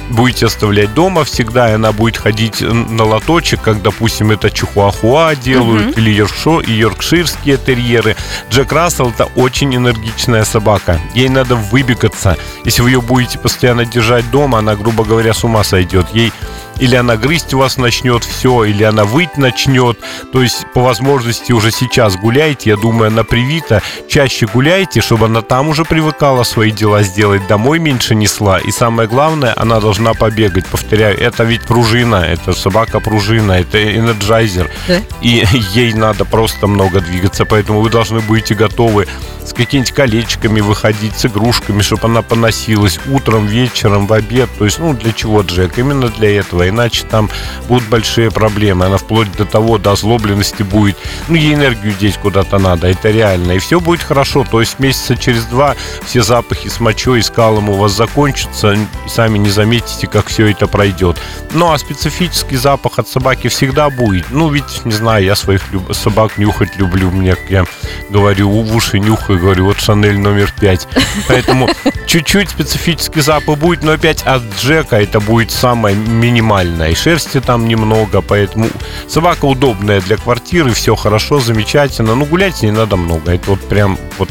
будете 0.09 0.47
оставлять 0.47 0.93
дома 0.93 1.23
всегда, 1.23 1.69
и 1.69 1.73
она 1.73 1.91
будет 1.91 2.17
ходить 2.17 2.61
на 2.61 3.03
лоточек, 3.03 3.61
как, 3.61 3.81
допустим, 3.81 4.31
это 4.31 4.49
чихуахуа 4.49 5.35
делают, 5.35 5.95
uh-huh. 5.95 5.97
или 5.97 6.09
йоркшо, 6.09 6.61
и 6.61 6.71
йоркширские 6.71 7.57
терьеры. 7.57 8.15
Джек 8.49 8.71
Рассел 8.71 9.09
это 9.09 9.25
очень 9.35 9.75
энергичная 9.75 10.43
собака. 10.43 10.99
Ей 11.13 11.29
надо 11.29 11.55
выбегаться. 11.55 12.37
Если 12.65 12.81
вы 12.81 12.91
ее 12.91 13.01
будете 13.01 13.39
постоянно 13.39 13.85
держать 13.85 14.29
дома, 14.31 14.59
она, 14.59 14.75
грубо 14.75 15.03
говоря, 15.03 15.33
с 15.33 15.43
ума 15.43 15.63
сойдет. 15.63 16.07
Ей 16.13 16.33
или 16.79 16.95
она 16.95 17.17
грызть 17.17 17.53
вас 17.53 17.77
начнет 17.77 18.23
все, 18.23 18.63
или 18.63 18.83
она 18.83 19.03
выть 19.05 19.37
начнет. 19.37 19.97
То 20.31 20.41
есть, 20.41 20.65
по 20.73 20.81
возможности, 20.81 21.51
уже 21.51 21.71
сейчас 21.71 22.15
гуляйте. 22.15 22.71
Я 22.71 22.77
думаю, 22.77 23.07
она 23.07 23.23
привита. 23.23 23.81
Чаще 24.07 24.47
гуляйте, 24.47 25.01
чтобы 25.01 25.25
она 25.25 25.41
там 25.41 25.69
уже 25.69 25.85
привыкала 25.85 26.43
свои 26.43 26.71
дела 26.71 27.03
сделать, 27.03 27.45
домой 27.47 27.79
меньше 27.79 28.15
несла. 28.15 28.59
И 28.59 28.71
самое 28.71 29.07
главное, 29.07 29.53
она 29.55 29.79
должна 29.79 30.13
побегать. 30.13 30.65
Повторяю, 30.67 31.19
это 31.19 31.43
ведь 31.43 31.61
пружина, 31.61 32.15
это 32.15 32.53
собака-пружина, 32.53 33.53
это 33.53 33.77
энерджайзер. 33.97 34.69
Да. 34.87 35.01
И 35.21 35.43
ей 35.73 35.93
надо 35.93 36.25
просто 36.25 36.67
много 36.67 37.01
двигаться, 37.01 37.45
поэтому 37.45 37.81
вы 37.81 37.89
должны 37.89 38.19
будете 38.21 38.55
готовы 38.55 39.07
с 39.45 39.53
какими-нибудь 39.53 39.93
колечками 39.93 40.61
выходить, 40.61 41.17
с 41.17 41.25
игрушками, 41.25 41.81
чтобы 41.81 42.05
она 42.05 42.21
поносилась 42.21 42.99
утром, 43.07 43.47
вечером, 43.47 44.07
в 44.07 44.13
обед. 44.13 44.49
То 44.57 44.65
есть, 44.65 44.79
ну, 44.79 44.93
для 44.93 45.11
чего, 45.11 45.41
Джек? 45.41 45.77
Именно 45.77 46.09
для 46.09 46.39
этого. 46.39 46.68
Иначе 46.69 47.05
там 47.05 47.29
будут 47.67 47.87
большие 47.89 48.31
проблемы. 48.31 48.85
Она 48.85 48.97
вплоть 48.97 49.31
до 49.33 49.45
того, 49.45 49.77
до 49.77 49.91
озлобленности 49.91 50.63
будет. 50.63 50.97
Ну, 51.27 51.35
ей 51.35 51.53
энергию 51.53 51.93
деть 51.99 52.17
куда-то 52.17 52.57
надо. 52.57 52.87
Это 52.87 53.09
реально. 53.09 53.53
И 53.53 53.59
все 53.59 53.79
будет 53.79 54.01
хорошо. 54.01 54.45
То 54.49 54.59
есть, 54.59 54.79
месяца 54.79 55.15
через 55.17 55.45
два 55.45 55.75
все 56.05 56.21
запахи 56.23 56.69
с 56.69 56.79
мочой 56.79 57.19
и 57.19 57.23
скалом 57.23 57.69
у 57.69 57.73
вас 57.73 57.91
закончатся. 57.93 58.77
Сами 59.07 59.37
не 59.37 59.49
заметите, 59.49 60.07
как 60.07 60.27
все 60.27 60.47
это 60.51 60.67
пройдет. 60.67 61.17
Ну, 61.51 61.71
а 61.71 61.77
специфический 61.77 62.55
запах 62.57 62.99
от 62.99 63.07
собаки 63.07 63.47
всегда 63.47 63.89
будет. 63.89 64.27
Ну, 64.29 64.49
ведь, 64.49 64.85
не 64.85 64.91
знаю, 64.91 65.23
я 65.25 65.35
своих 65.35 65.71
люб- 65.71 65.93
собак 65.93 66.37
нюхать 66.37 66.77
люблю. 66.77 67.09
Мне, 67.11 67.35
я 67.49 67.65
говорю, 68.09 68.49
в 68.49 68.75
уши 68.75 68.99
нюхаю, 68.99 69.39
говорю, 69.39 69.65
вот 69.65 69.79
Шанель 69.79 70.17
номер 70.19 70.53
пять. 70.59 70.87
Поэтому 71.27 71.69
чуть-чуть 72.05 72.49
специфический 72.49 73.21
запах 73.21 73.57
будет, 73.57 73.83
но 73.83 73.91
опять 73.93 74.21
от 74.23 74.43
Джека 74.59 74.97
это 74.97 75.19
будет 75.19 75.51
самое 75.51 75.95
минимальное. 75.95 76.58
И 76.63 76.95
шерсти 76.95 77.39
там 77.39 77.67
немного, 77.67 78.21
поэтому 78.21 78.67
собака 79.07 79.45
удобная 79.45 80.01
для 80.01 80.17
квартиры, 80.17 80.71
все 80.73 80.95
хорошо, 80.95 81.39
замечательно. 81.39 82.15
Но 82.15 82.25
гулять 82.25 82.61
не 82.61 82.71
надо 82.71 82.95
много. 82.97 83.33
Это 83.33 83.51
вот 83.51 83.61
прям 83.67 83.97
вот 84.17 84.29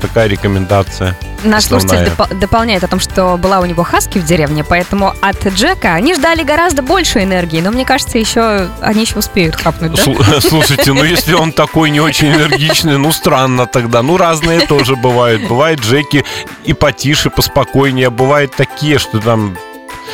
такая 0.00 0.28
рекомендация. 0.28 1.14
Наш 1.44 1.64
основная. 1.64 1.88
слушатель 1.88 2.12
допол- 2.16 2.38
дополняет 2.38 2.84
о 2.84 2.88
том, 2.88 3.00
что 3.00 3.36
была 3.36 3.60
у 3.60 3.66
него 3.66 3.82
хаски 3.82 4.18
в 4.18 4.24
деревне, 4.24 4.64
поэтому 4.64 5.14
от 5.20 5.46
Джека 5.46 5.92
они 5.94 6.14
ждали 6.14 6.42
гораздо 6.42 6.80
больше 6.82 7.22
энергии, 7.22 7.60
но 7.60 7.70
мне 7.70 7.84
кажется, 7.84 8.16
еще 8.18 8.68
они 8.80 9.02
еще 9.02 9.18
успеют 9.18 9.56
хапнуть, 9.56 9.92
да? 9.92 10.02
Слу- 10.02 10.40
Слушайте, 10.40 10.92
ну 10.94 11.04
если 11.04 11.34
он 11.34 11.52
такой 11.52 11.90
не 11.90 12.00
очень 12.00 12.28
энергичный, 12.28 12.96
ну 12.98 13.12
странно 13.12 13.66
тогда. 13.66 14.02
Ну 14.02 14.16
разные 14.16 14.60
тоже 14.66 14.96
бывают. 14.96 15.46
Бывают 15.48 15.80
Джеки 15.80 16.24
и 16.64 16.72
потише, 16.72 17.28
поспокойнее. 17.30 18.06
а 18.08 18.10
Бывают 18.10 18.54
такие, 18.56 18.98
что 18.98 19.18
там 19.20 19.56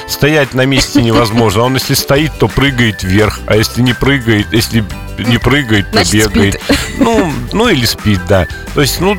стоять 0.08 0.54
на 0.54 0.64
месте 0.64 1.02
невозможно. 1.02 1.62
Он 1.62 1.74
если 1.74 1.94
стоит, 1.94 2.32
то 2.38 2.48
прыгает 2.48 3.02
вверх, 3.02 3.40
а 3.46 3.56
если 3.56 3.82
не 3.82 3.92
прыгает, 3.92 4.46
если 4.52 4.84
не 5.18 5.38
прыгает, 5.38 5.86
то 5.90 6.04
Значит, 6.04 6.32
бегает. 6.32 6.60
Ну, 6.98 7.32
ну 7.52 7.68
или 7.68 7.84
спит, 7.84 8.20
да. 8.28 8.46
То 8.74 8.82
есть, 8.82 9.00
ну, 9.00 9.16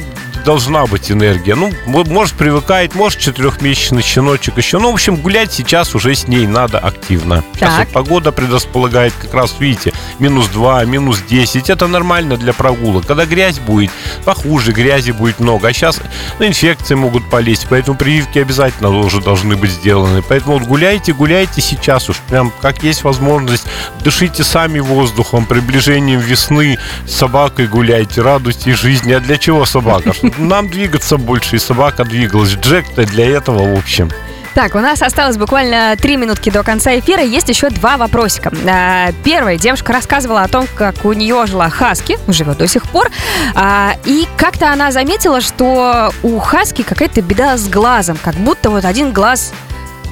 должна 0.48 0.86
быть 0.86 1.12
энергия. 1.12 1.56
Ну, 1.56 1.74
мо- 1.88 2.06
может, 2.06 2.36
привыкает, 2.36 2.96
может, 2.96 3.20
четырехмесячный 3.20 4.02
щеночек 4.02 4.56
еще. 4.58 4.80
Ну, 4.80 4.92
в 4.92 4.94
общем, 4.94 5.18
гулять 5.18 5.52
сейчас 5.52 5.94
уже 5.94 6.16
с 6.16 6.26
ней 6.30 6.48
надо 6.48 6.80
активно. 6.80 7.44
Сейчас 7.54 7.76
Так. 7.76 7.80
вот 7.80 7.94
погода 7.94 8.32
предрасполагает, 8.32 9.14
как 9.22 9.34
раз, 9.34 9.56
видите, 9.60 9.92
минус 10.20 10.48
2, 10.48 10.86
минус 10.86 11.22
10. 11.30 11.70
Это 11.70 11.88
нормально 11.88 12.38
для 12.38 12.54
прогулок. 12.54 13.06
Когда 13.06 13.26
грязь 13.26 13.60
будет, 13.60 13.92
похуже, 14.24 14.72
грязи 14.72 15.12
будет 15.12 15.42
много. 15.42 15.68
А 15.68 15.74
сейчас 15.74 16.00
ну, 16.40 16.48
инфекции 16.48 16.96
могут 16.96 17.30
полезть, 17.30 17.68
поэтому 17.70 17.98
прививки 17.98 18.40
обязательно 18.40 18.88
уже 18.90 19.20
должны 19.20 19.58
быть 19.58 19.72
сделаны. 19.72 20.22
Поэтому 20.22 20.60
вот 20.60 20.66
гуляйте, 20.66 21.12
гуляйте 21.12 21.60
сейчас 21.60 22.10
уж. 22.10 22.20
Прям 22.30 22.54
как 22.62 22.84
есть 22.84 23.04
возможность. 23.04 23.66
Дышите 24.02 24.46
сами 24.46 24.80
воздухом, 24.80 25.46
приближением 25.46 26.22
весны. 26.22 26.78
С 27.06 27.16
собакой 27.16 27.68
гуляйте, 27.68 28.22
радуйтесь 28.22 28.78
жизни. 28.80 29.12
А 29.12 29.20
для 29.20 29.38
чего 29.38 29.66
собака? 29.66 30.14
Чтобы 30.14 30.37
Нам 30.38 30.70
двигаться 30.70 31.18
больше, 31.18 31.56
и 31.56 31.60
собака 31.60 32.04
двигалась. 32.04 32.52
Джек-то 32.54 33.06
для 33.06 33.26
этого, 33.30 33.74
в 33.74 33.78
общем. 33.78 34.10
Так, 34.58 34.74
у 34.74 34.80
нас 34.80 35.04
осталось 35.04 35.38
буквально 35.38 35.96
три 35.98 36.18
минутки 36.18 36.50
до 36.50 36.64
конца 36.64 36.98
эфира. 36.98 37.22
Есть 37.22 37.48
еще 37.48 37.70
два 37.70 37.96
вопросика. 37.96 38.52
А, 38.68 39.12
Первый. 39.24 39.58
Девушка 39.58 39.94
рассказывала 39.94 40.42
о 40.42 40.48
том, 40.48 40.66
как 40.74 41.06
у 41.06 41.14
нее 41.14 41.46
жила 41.46 41.70
Хаски, 41.70 42.18
живет 42.28 42.58
до 42.58 42.68
сих 42.68 42.82
пор. 42.90 43.12
А, 43.54 43.94
И 44.06 44.28
как-то 44.36 44.72
она 44.74 44.92
заметила, 44.92 45.42
что 45.42 46.12
у 46.24 46.40
Хаски 46.40 46.82
какая-то 46.82 47.22
беда 47.22 47.56
с 47.56 47.70
глазом. 47.70 48.18
Как 48.24 48.34
будто 48.34 48.72
вот 48.72 48.84
один 48.84 49.12
глаз 49.12 49.54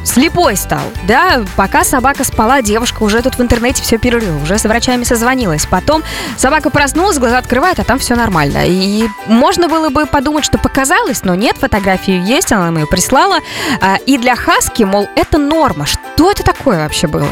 слепой 0.06 0.56
стал, 0.56 0.84
да, 1.08 1.44
пока 1.56 1.84
собака 1.84 2.24
спала, 2.24 2.62
девушка 2.62 3.04
уже 3.04 3.22
тут 3.22 3.38
в 3.38 3.42
интернете 3.42 3.82
все 3.82 3.98
перерыла, 3.98 4.42
уже 4.42 4.58
с 4.58 4.64
врачами 4.64 5.04
созвонилась. 5.04 5.66
Потом 5.66 6.04
собака 6.38 6.70
проснулась, 6.70 7.18
глаза 7.18 7.38
открывает, 7.38 7.80
а 7.80 7.84
там 7.84 8.00
все 8.00 8.16
нормально. 8.16 8.66
И 8.66 9.08
можно 9.26 9.68
было 9.68 9.90
бы 9.90 10.06
подумать, 10.06 10.46
что 10.46 10.58
показалось, 10.58 11.24
но 11.24 11.36
нет, 11.36 11.58
фотографию 11.58 12.24
есть, 12.24 12.52
она 12.52 12.66
нам 12.66 12.78
ее 12.78 12.88
прислала. 12.88 13.40
А, 13.82 13.98
И 14.06 14.18
для 14.18 14.36
Хаски, 14.36 14.84
мол, 14.84 15.08
это 15.16 15.38
норма. 15.38 15.86
Что 15.86 16.32
это 16.32 16.44
такое 16.44 16.84
вообще 16.84 17.08
было? 17.08 17.28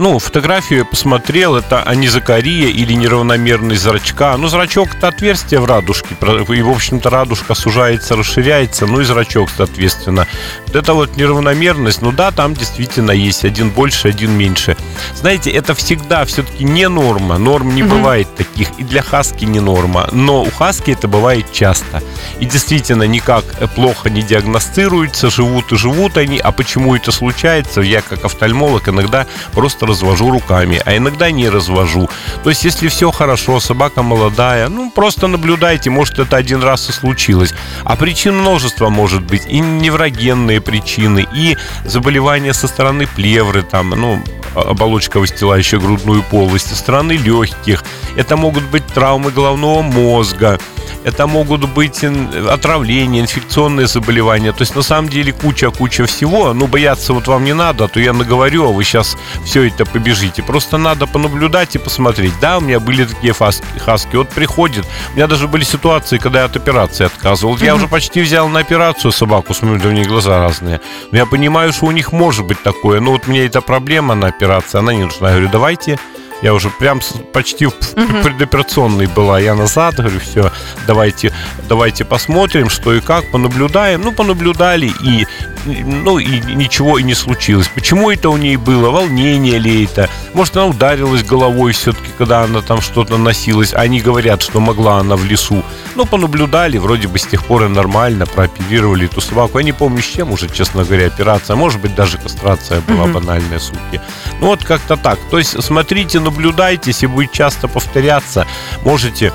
Ну, 0.00 0.18
фотографию 0.18 0.78
я 0.78 0.84
посмотрел, 0.86 1.56
это 1.56 1.82
анизокария 1.82 2.68
или 2.68 2.94
неравномерность 2.94 3.82
зрачка. 3.82 4.34
Ну, 4.38 4.48
зрачок 4.48 4.94
это 4.94 5.08
отверстие 5.08 5.60
в 5.60 5.66
радужке, 5.66 6.16
и, 6.48 6.62
в 6.62 6.70
общем-то, 6.70 7.10
радужка 7.10 7.52
сужается, 7.52 8.16
расширяется, 8.16 8.86
ну 8.86 9.02
и 9.02 9.04
зрачок, 9.04 9.50
соответственно. 9.54 10.26
Вот 10.66 10.74
это 10.74 10.94
вот 10.94 11.18
неравномерность, 11.18 12.00
ну 12.00 12.12
да, 12.12 12.30
там 12.30 12.54
действительно 12.54 13.10
есть 13.10 13.44
один 13.44 13.68
больше, 13.68 14.08
один 14.08 14.30
меньше. 14.30 14.74
Знаете, 15.16 15.50
это 15.50 15.74
всегда 15.74 16.24
все-таки 16.24 16.64
не 16.64 16.88
норма, 16.88 17.36
норм 17.36 17.74
не 17.74 17.82
Мгм. 17.82 17.98
бывает 17.98 18.34
таких, 18.34 18.70
и 18.78 18.84
для 18.84 19.02
хаски 19.02 19.44
не 19.44 19.60
норма, 19.60 20.08
но 20.12 20.44
у 20.44 20.50
хаски 20.50 20.92
это 20.92 21.08
бывает 21.08 21.52
часто. 21.52 22.02
И 22.38 22.46
действительно 22.46 23.02
никак 23.02 23.44
плохо 23.74 24.08
не 24.08 24.22
диагностируется, 24.22 25.28
живут 25.28 25.72
и 25.72 25.76
живут 25.76 26.16
они, 26.16 26.38
а 26.38 26.52
почему 26.52 26.96
это 26.96 27.12
случается, 27.12 27.82
я 27.82 28.00
как 28.00 28.24
офтальмолог 28.24 28.88
иногда 28.88 29.26
просто 29.52 29.89
развожу 29.90 30.30
руками, 30.30 30.80
а 30.86 30.96
иногда 30.96 31.30
не 31.30 31.48
развожу. 31.48 32.08
То 32.42 32.50
есть, 32.50 32.64
если 32.64 32.88
все 32.88 33.10
хорошо, 33.10 33.60
собака 33.60 34.02
молодая, 34.02 34.68
ну, 34.68 34.90
просто 34.90 35.26
наблюдайте, 35.26 35.90
может, 35.90 36.18
это 36.18 36.36
один 36.36 36.62
раз 36.62 36.88
и 36.88 36.92
случилось. 36.92 37.54
А 37.84 37.96
причин 37.96 38.38
множество 38.38 38.88
может 38.88 39.22
быть. 39.22 39.42
И 39.48 39.60
неврогенные 39.60 40.60
причины, 40.60 41.26
и 41.34 41.56
заболевания 41.84 42.54
со 42.54 42.68
стороны 42.68 43.06
плевры, 43.06 43.62
там, 43.62 43.90
ну, 43.90 44.22
оболочка, 44.54 45.20
выстилающая 45.20 45.78
грудную 45.78 46.22
полость, 46.22 46.68
со 46.68 46.76
стороны 46.76 47.12
легких. 47.12 47.84
Это 48.16 48.36
могут 48.36 48.64
быть 48.64 48.86
травмы 48.86 49.30
головного 49.30 49.82
мозга. 49.82 50.58
Это 51.02 51.26
могут 51.26 51.66
быть 51.66 52.04
отравления, 52.04 53.22
инфекционные 53.22 53.86
заболевания. 53.86 54.52
То 54.52 54.62
есть, 54.62 54.76
на 54.76 54.82
самом 54.82 55.08
деле, 55.08 55.32
куча-куча 55.32 56.04
всего. 56.04 56.52
Ну, 56.52 56.66
бояться 56.66 57.14
вот 57.14 57.26
вам 57.26 57.44
не 57.44 57.54
надо, 57.54 57.84
а 57.84 57.88
то 57.88 58.00
я 58.00 58.12
наговорю, 58.12 58.68
а 58.68 58.72
вы 58.72 58.84
сейчас 58.84 59.16
все 59.46 59.66
это 59.66 59.86
побежите. 59.86 60.42
Просто 60.42 60.76
надо 60.76 61.06
понаблюдать 61.06 61.74
и 61.74 61.78
посмотреть. 61.78 62.34
Да, 62.40 62.58
у 62.58 62.60
меня 62.60 62.80
были 62.80 63.04
такие 63.04 63.32
фаски, 63.32 63.64
хаски. 63.78 64.16
Вот 64.16 64.28
приходит. 64.28 64.84
У 65.12 65.16
меня 65.16 65.26
даже 65.26 65.48
были 65.48 65.64
ситуации, 65.64 66.18
когда 66.18 66.40
я 66.40 66.44
от 66.44 66.56
операции 66.56 67.06
отказывал. 67.06 67.56
Я 67.56 67.74
уже 67.74 67.88
почти 67.88 68.20
взял 68.20 68.48
на 68.48 68.60
операцию 68.60 69.10
собаку, 69.10 69.54
смотрю, 69.54 69.88
у 69.88 69.92
них 69.94 70.06
глаза 70.06 70.38
разные. 70.38 70.82
Но 71.12 71.16
я 71.16 71.24
понимаю, 71.24 71.72
что 71.72 71.86
у 71.86 71.92
них 71.92 72.12
может 72.12 72.44
быть 72.44 72.62
такое. 72.62 73.00
Но 73.00 73.12
вот 73.12 73.26
мне 73.26 73.46
эта 73.46 73.62
проблема 73.62 74.14
на 74.14 74.26
операции, 74.40 74.78
она 74.78 74.94
не 74.94 75.04
нужна. 75.04 75.28
Я 75.28 75.34
говорю, 75.34 75.50
давайте 75.52 75.98
я 76.42 76.54
уже 76.54 76.70
прям 76.70 77.00
почти 77.32 77.66
в 77.66 77.72
в 77.72 78.22
предоперационной 78.22 79.06
была. 79.06 79.38
Я 79.38 79.54
назад 79.54 79.96
говорю, 79.96 80.20
все, 80.20 80.50
давайте, 80.86 81.32
давайте 81.68 82.04
посмотрим, 82.04 82.68
что 82.68 82.92
и 82.94 83.00
как, 83.00 83.30
понаблюдаем. 83.30 84.02
Ну, 84.02 84.12
понаблюдали, 84.12 84.92
и, 85.02 85.26
ну, 85.64 86.18
и 86.18 86.40
ничего 86.54 86.98
и 86.98 87.02
не 87.02 87.14
случилось. 87.14 87.68
Почему 87.74 88.10
это 88.10 88.30
у 88.30 88.36
ней 88.36 88.56
было? 88.56 88.90
Волнение 88.90 89.58
ли 89.58 89.84
это? 89.84 90.08
Может, 90.34 90.56
она 90.56 90.66
ударилась 90.66 91.22
головой 91.24 91.72
все-таки, 91.72 92.08
когда 92.18 92.42
она 92.42 92.62
там 92.62 92.80
что-то 92.80 93.16
носилась. 93.18 93.74
Они 93.74 94.00
говорят, 94.00 94.42
что 94.42 94.60
могла 94.60 94.98
она 94.98 95.16
в 95.16 95.24
лесу. 95.24 95.62
Ну, 95.96 96.06
понаблюдали, 96.06 96.78
вроде 96.78 97.08
бы 97.08 97.18
с 97.18 97.26
тех 97.26 97.44
пор 97.44 97.64
и 97.64 97.68
нормально, 97.68 98.26
прооперировали 98.26 99.06
эту 99.06 99.20
собаку. 99.20 99.58
Я 99.58 99.64
не 99.64 99.72
помню, 99.72 100.02
с 100.02 100.06
чем 100.06 100.30
уже, 100.32 100.48
честно 100.48 100.84
говоря, 100.84 101.06
операция. 101.06 101.56
Может 101.56 101.80
быть, 101.80 101.94
даже 101.94 102.18
кастрация 102.18 102.80
была 102.82 103.04
Мгм. 103.04 103.12
банальная, 103.12 103.58
сутки. 103.58 104.00
Ну, 104.40 104.46
вот 104.46 104.64
как-то 104.64 104.96
так. 104.96 105.18
То 105.30 105.38
есть, 105.38 105.62
смотрите, 105.62 106.20
наблюдайте, 106.20 106.90
если 106.90 107.06
будет 107.06 107.32
часто 107.32 107.68
повторяться, 107.68 108.46
можете 108.84 109.32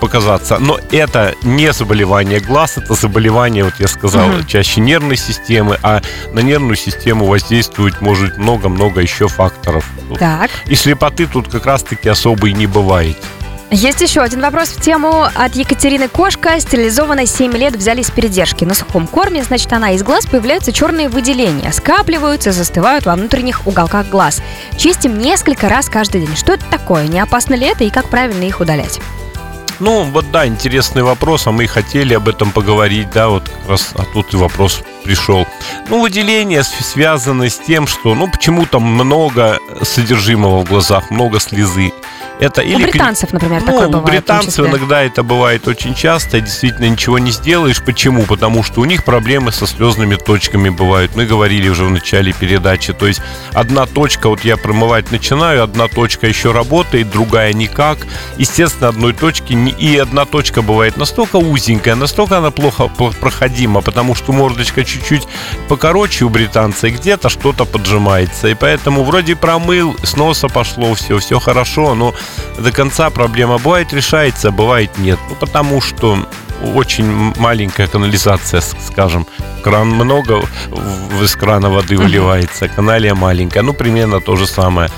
показаться. 0.00 0.58
Но 0.58 0.78
это 0.90 1.34
не 1.42 1.72
заболевание 1.72 2.40
глаз, 2.40 2.76
это 2.78 2.94
заболевание, 2.94 3.64
вот 3.64 3.74
я 3.78 3.88
сказал, 3.88 4.26
Мгм. 4.28 4.46
чаще 4.46 4.80
нервной 4.80 5.16
системы, 5.16 5.78
а 5.82 6.00
на 6.32 6.40
нервную 6.40 6.76
систему 6.76 7.26
воздействовать 7.26 8.00
может 8.00 8.36
много-много 8.38 9.00
еще 9.00 9.28
факторов. 9.28 9.86
Так. 10.18 10.50
И 10.66 10.74
слепоты 10.74 11.26
тут 11.26 11.48
как 11.48 11.66
раз-таки 11.66 12.08
особо 12.08 12.48
и 12.48 12.52
не 12.52 12.66
бывает. 12.66 13.16
Есть 13.72 14.00
еще 14.00 14.20
один 14.20 14.42
вопрос 14.42 14.68
в 14.68 14.80
тему 14.80 15.24
от 15.34 15.56
Екатерины 15.56 16.06
Кошка. 16.06 16.60
Стерилизованная 16.60 17.26
7 17.26 17.52
лет 17.56 17.74
взяли 17.74 18.02
с 18.02 18.12
передержки. 18.12 18.64
На 18.64 18.74
сухом 18.74 19.08
корме, 19.08 19.42
значит, 19.42 19.72
она 19.72 19.90
из 19.90 20.04
глаз 20.04 20.24
появляются 20.26 20.72
черные 20.72 21.08
выделения. 21.08 21.72
Скапливаются, 21.72 22.52
застывают 22.52 23.06
во 23.06 23.16
внутренних 23.16 23.66
уголках 23.66 24.06
глаз. 24.08 24.40
Чистим 24.76 25.18
несколько 25.18 25.68
раз 25.68 25.88
каждый 25.88 26.20
день. 26.20 26.36
Что 26.36 26.52
это 26.52 26.64
такое? 26.70 27.08
Не 27.08 27.18
опасно 27.18 27.54
ли 27.54 27.66
это 27.66 27.82
и 27.82 27.90
как 27.90 28.08
правильно 28.08 28.44
их 28.44 28.60
удалять? 28.60 29.00
Ну, 29.78 30.04
вот 30.04 30.30
да, 30.30 30.46
интересный 30.46 31.02
вопрос, 31.02 31.46
а 31.46 31.52
мы 31.52 31.64
и 31.64 31.66
хотели 31.66 32.14
об 32.14 32.28
этом 32.28 32.50
поговорить, 32.50 33.10
да, 33.10 33.28
вот 33.28 33.48
как 33.48 33.68
раз, 33.68 33.90
а 33.94 34.04
тут 34.04 34.32
и 34.32 34.36
вопрос 34.36 34.82
пришел. 35.04 35.46
Ну, 35.88 36.00
выделения 36.00 36.62
связаны 36.62 37.50
с 37.50 37.58
тем, 37.58 37.86
что, 37.86 38.14
ну, 38.14 38.28
почему-то 38.28 38.80
много 38.80 39.58
содержимого 39.82 40.64
в 40.64 40.68
глазах, 40.68 41.10
много 41.10 41.40
слезы. 41.40 41.92
Это 42.38 42.60
или 42.60 42.74
у 42.74 42.78
британцев, 42.78 43.32
например, 43.32 43.62
ну, 43.62 43.66
такое 43.66 43.88
бывает. 43.88 44.04
У 44.04 44.10
британцев 44.10 44.66
иногда 44.66 45.02
это 45.02 45.22
бывает 45.22 45.66
очень 45.68 45.94
часто, 45.94 46.40
действительно 46.40 46.88
ничего 46.88 47.18
не 47.18 47.30
сделаешь. 47.30 47.82
Почему? 47.82 48.22
Потому 48.24 48.62
что 48.62 48.82
у 48.82 48.84
них 48.84 49.04
проблемы 49.04 49.52
со 49.52 49.66
слезными 49.66 50.16
точками 50.16 50.68
бывают. 50.68 51.16
Мы 51.16 51.24
говорили 51.24 51.68
уже 51.68 51.84
в 51.84 51.90
начале 51.90 52.32
передачи. 52.32 52.92
То 52.92 53.06
есть 53.06 53.22
одна 53.52 53.86
точка, 53.86 54.28
вот 54.28 54.44
я 54.44 54.56
промывать 54.56 55.10
начинаю, 55.10 55.62
одна 55.62 55.88
точка 55.88 56.26
еще 56.26 56.52
работает, 56.52 57.10
другая 57.10 57.54
никак. 57.54 57.98
Естественно, 58.36 58.88
одной 58.88 59.14
точки 59.14 59.54
не, 59.54 59.70
и 59.70 59.96
одна 59.96 60.26
точка 60.26 60.60
бывает 60.60 60.96
настолько 60.96 61.36
узенькая, 61.36 61.94
настолько 61.94 62.38
она 62.38 62.50
плохо 62.50 62.88
проходима, 62.88 63.80
потому 63.80 64.14
что 64.14 64.32
мордочка 64.32 64.84
чуть-чуть 64.84 65.26
покороче 65.68 66.26
у 66.26 66.28
британца, 66.28 66.88
и 66.88 66.90
где-то 66.90 67.28
что-то 67.30 67.64
поджимается. 67.64 68.48
И 68.48 68.54
поэтому 68.54 69.04
вроде 69.04 69.36
промыл, 69.36 69.96
с 70.02 70.16
носа 70.16 70.48
пошло 70.48 70.94
все, 70.94 71.18
все 71.18 71.38
хорошо, 71.38 71.94
но 71.94 72.14
до 72.58 72.72
конца 72.72 73.10
проблема 73.10 73.58
бывает 73.58 73.92
решается, 73.92 74.50
бывает 74.50 74.96
нет. 74.98 75.18
Ну, 75.28 75.34
потому 75.36 75.80
что 75.80 76.18
очень 76.74 77.34
маленькая 77.36 77.86
канализация, 77.86 78.60
скажем. 78.60 79.26
Кран 79.62 79.88
много, 79.88 80.42
из 81.22 81.34
крана 81.36 81.70
воды 81.70 81.96
выливается, 81.96 82.68
каналия 82.68 83.14
маленькая. 83.14 83.62
Ну, 83.62 83.72
примерно 83.72 84.20
то 84.20 84.36
же 84.36 84.46
самое. 84.46 84.90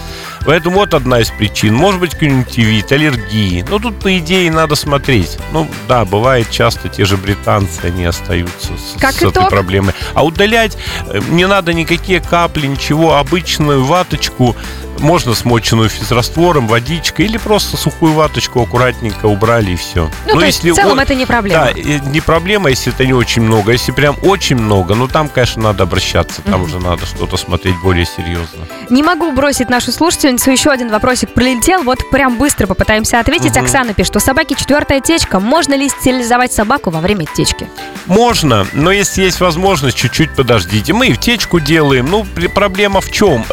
Поэтому 0.45 0.77
вот 0.77 0.95
одна 0.95 1.21
из 1.21 1.31
причин. 1.31 1.75
Может 1.75 2.01
быть, 2.01 2.15
конъюнктивит, 2.15 2.93
аллергии. 2.93 3.65
Но 3.69 3.79
тут, 3.79 3.99
по 3.99 4.17
идее, 4.19 4.51
надо 4.51 4.77
смотреть. 4.77 5.37
Ну, 5.53 5.69
да, 5.89 6.05
бывает 6.05 6.51
часто 6.51 6.89
те 6.89 7.05
же 7.05 7.17
британцы, 7.17 7.81
они 7.85 8.05
остаются 8.05 8.73
с, 8.75 9.01
как 9.01 9.15
с 9.15 9.23
этой 9.23 9.47
проблемой. 9.49 9.95
А 10.15 10.25
удалять 10.25 10.77
э, 11.07 11.21
не 11.31 11.47
надо 11.47 11.75
никакие 11.75 12.21
капли, 12.21 12.67
ничего. 12.67 13.17
Обычную 13.17 13.85
ваточку 13.85 14.57
можно 14.99 15.35
смоченную 15.35 15.89
физраствором, 15.89 16.69
водичкой 16.69 17.27
или 17.27 17.39
просто 17.39 17.77
сухую 17.77 18.15
ваточку 18.15 18.63
аккуратненько 18.63 19.27
убрали 19.27 19.73
и 19.73 19.77
все. 19.77 20.11
Ну, 20.27 20.35
Но 20.35 20.41
то 20.41 20.47
если 20.47 20.69
есть 20.69 20.79
в 20.79 20.83
целом 20.83 20.99
о... 20.99 21.03
это 21.03 21.15
не 21.15 21.27
проблема. 21.27 21.71
Да, 21.75 21.81
не 22.11 22.21
проблема, 22.21 22.71
если 22.71 22.93
это 22.93 23.05
не 23.07 23.13
очень 23.13 23.43
много. 23.43 23.73
Если 23.73 23.93
прям 23.93 24.17
очень 24.23 24.57
много, 24.57 24.95
ну 24.95 25.09
там, 25.09 25.29
конечно, 25.29 25.63
надо 25.63 25.85
обращаться. 25.85 26.43
Там 26.43 26.63
mm-hmm. 26.63 26.65
уже 26.65 26.81
надо 26.81 27.07
что-то 27.07 27.37
смотреть 27.37 27.77
более 27.83 28.07
серьезно. 28.07 28.67
Не 28.91 29.03
могу 29.03 29.33
бросить 29.33 29.69
нашу 29.69 29.93
слушательницу. 29.93 30.51
Еще 30.51 30.71
один 30.71 30.91
вопросик 30.91 31.33
прилетел. 31.35 31.83
Вот 31.83 31.99
прям 32.11 32.37
быстро 32.37 32.67
попытаемся 32.67 33.21
ответить. 33.21 33.57
Mm-hmm. 33.57 33.63
Оксана 33.63 33.95
пишет, 33.95 34.13
что 34.13 34.21
собаки 34.21 34.55
четвертая 34.55 35.01
течка. 35.01 35.41
Можно 35.41 35.75
ли 35.75 35.89
стерилизовать 35.89 36.53
собаку 36.53 36.91
во 36.91 37.01
время 37.01 37.27
течки? 37.27 37.69
Можно, 38.07 38.67
но 38.73 38.91
если 38.91 39.23
есть 39.23 39.41
возможность, 39.41 39.97
чуть-чуть 39.97 40.35
подождите. 40.35 40.93
Мы 40.93 41.09
и 41.09 41.13
в 41.13 41.21
течку 41.21 41.61
делаем. 41.61 42.07
Ну, 42.11 42.27
проблема 42.55 43.01
в 43.01 43.11
чем? 43.11 43.45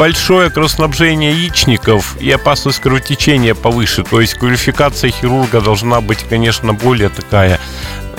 Большое 0.00 0.48
кровоснабжение 0.48 1.30
яичников 1.30 2.16
и 2.18 2.30
опасность 2.30 2.80
кровотечения 2.80 3.54
повыше. 3.54 4.02
То 4.02 4.22
есть 4.22 4.32
квалификация 4.32 5.10
хирурга 5.10 5.60
должна 5.60 6.00
быть, 6.00 6.20
конечно, 6.20 6.72
более 6.72 7.10
такая 7.10 7.60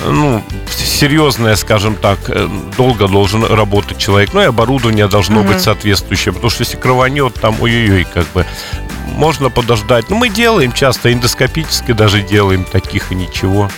ну, 0.05 0.43
серьезная, 0.69 1.55
скажем 1.55 1.95
так, 1.95 2.19
э, 2.27 2.47
долго 2.77 3.07
должен 3.07 3.43
работать 3.43 3.97
человек. 3.97 4.29
Ну 4.33 4.43
и 4.43 4.45
оборудование 4.45 5.07
должно 5.07 5.39
угу. 5.39 5.47
быть 5.53 5.61
соответствующее, 5.61 6.33
потому 6.33 6.51
что 6.51 6.61
если 6.61 6.77
крованет, 6.77 7.33
там 7.41 7.55
ой-ой-ой, 7.59 8.05
как 8.13 8.27
бы 8.27 8.45
можно 9.15 9.49
подождать. 9.49 10.07
Ну, 10.11 10.17
мы 10.17 10.29
делаем 10.29 10.73
часто, 10.73 11.11
эндоскопически 11.11 11.93
даже 11.93 12.21
делаем 12.21 12.63
таких 12.63 13.11
и 13.11 13.15
ничего. 13.15 13.71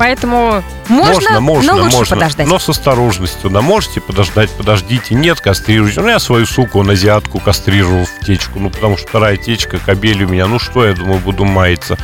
Поэтому 0.00 0.64
можно, 0.88 1.40
можно, 1.40 1.40
можно 1.40 1.74
но 1.74 1.82
лучше 1.82 1.96
можно, 1.98 2.16
подождать. 2.16 2.46
Но 2.46 2.58
с 2.58 2.70
осторожностью. 2.70 3.50
Да, 3.50 3.60
можете 3.60 4.00
подождать, 4.00 4.48
подождите. 4.50 5.14
Нет, 5.14 5.42
кастрируйте. 5.42 6.00
Ну, 6.00 6.08
я 6.08 6.18
свою 6.18 6.46
суку, 6.46 6.82
на 6.82 6.94
азиатку 6.94 7.38
кастрировал 7.38 8.06
в 8.06 8.24
течку. 8.24 8.58
Ну, 8.60 8.70
потому 8.70 8.96
что 8.96 9.06
вторая 9.08 9.36
течка, 9.36 9.78
кобель 9.78 10.24
у 10.24 10.28
меня. 10.28 10.46
Ну, 10.46 10.58
что 10.58 10.86
я 10.86 10.94
думаю, 10.94 11.20
буду 11.20 11.44
маяться. 11.44 11.98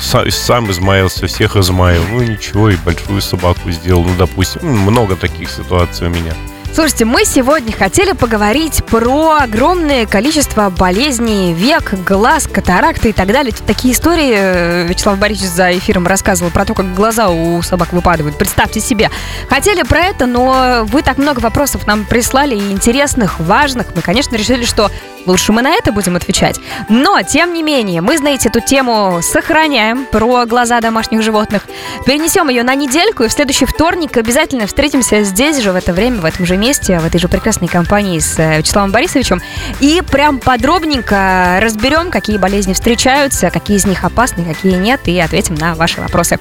Сам 0.00 0.72
измаялся, 0.72 1.28
всех 1.28 1.54
измаял. 1.54 2.02
Ну, 2.10 2.20
ничего, 2.20 2.68
и 2.68 2.74
большую 2.74 3.22
собаку 3.22 3.70
сделал. 3.70 4.02
Ну, 4.02 4.16
допустим, 4.18 4.66
много 4.66 5.14
таких 5.14 5.48
ситуаций 5.48 6.08
у 6.08 6.10
меня. 6.10 6.34
Слушайте, 6.76 7.06
мы 7.06 7.24
сегодня 7.24 7.72
хотели 7.72 8.12
поговорить 8.12 8.84
про 8.84 9.38
огромное 9.40 10.04
количество 10.04 10.68
болезней 10.68 11.54
век, 11.54 11.94
глаз, 12.06 12.46
катаракты 12.46 13.08
и 13.08 13.12
так 13.14 13.28
далее. 13.28 13.50
Тут 13.50 13.66
такие 13.66 13.94
истории 13.94 14.34
э, 14.36 14.86
Вячеслав 14.86 15.18
Борисович 15.18 15.48
за 15.52 15.78
эфиром 15.78 16.06
рассказывал 16.06 16.50
про 16.50 16.66
то, 16.66 16.74
как 16.74 16.94
глаза 16.94 17.30
у 17.30 17.62
собак 17.62 17.94
выпадают. 17.94 18.36
Представьте 18.36 18.80
себе. 18.80 19.10
Хотели 19.48 19.84
про 19.84 20.00
это, 20.00 20.26
но 20.26 20.82
вы 20.84 21.00
так 21.00 21.16
много 21.16 21.40
вопросов 21.40 21.86
нам 21.86 22.04
прислали, 22.04 22.54
интересных, 22.54 23.40
важных. 23.40 23.86
Мы, 23.94 24.02
конечно, 24.02 24.36
решили, 24.36 24.66
что 24.66 24.90
лучше 25.26 25.52
мы 25.52 25.62
на 25.62 25.74
это 25.74 25.92
будем 25.92 26.16
отвечать. 26.16 26.58
Но, 26.88 27.20
тем 27.22 27.52
не 27.52 27.62
менее, 27.62 28.00
мы, 28.00 28.18
знаете, 28.18 28.48
эту 28.48 28.60
тему 28.60 29.20
сохраняем 29.22 30.06
про 30.06 30.46
глаза 30.46 30.80
домашних 30.80 31.22
животных. 31.22 31.62
Перенесем 32.04 32.48
ее 32.48 32.62
на 32.62 32.74
недельку, 32.74 33.24
и 33.24 33.28
в 33.28 33.32
следующий 33.32 33.66
вторник 33.66 34.16
обязательно 34.16 34.66
встретимся 34.66 35.22
здесь 35.22 35.60
же, 35.60 35.72
в 35.72 35.76
это 35.76 35.92
время, 35.92 36.20
в 36.20 36.24
этом 36.24 36.46
же 36.46 36.56
месте 36.56 36.98
в 36.98 37.04
этой 37.04 37.18
же 37.18 37.28
прекрасной 37.28 37.68
компании 37.68 38.18
с 38.18 38.38
э, 38.38 38.58
Вячеславом 38.58 38.90
Борисовичем. 38.90 39.40
И 39.80 40.02
прям 40.08 40.38
подробненько 40.38 41.58
разберем, 41.60 42.10
какие 42.10 42.38
болезни 42.38 42.72
встречаются, 42.72 43.50
какие 43.50 43.76
из 43.76 43.86
них 43.86 44.04
опасны, 44.04 44.44
какие 44.44 44.74
нет, 44.74 45.00
и 45.06 45.18
ответим 45.18 45.54
на 45.54 45.74
ваши 45.74 46.00
вопросы. 46.00 46.38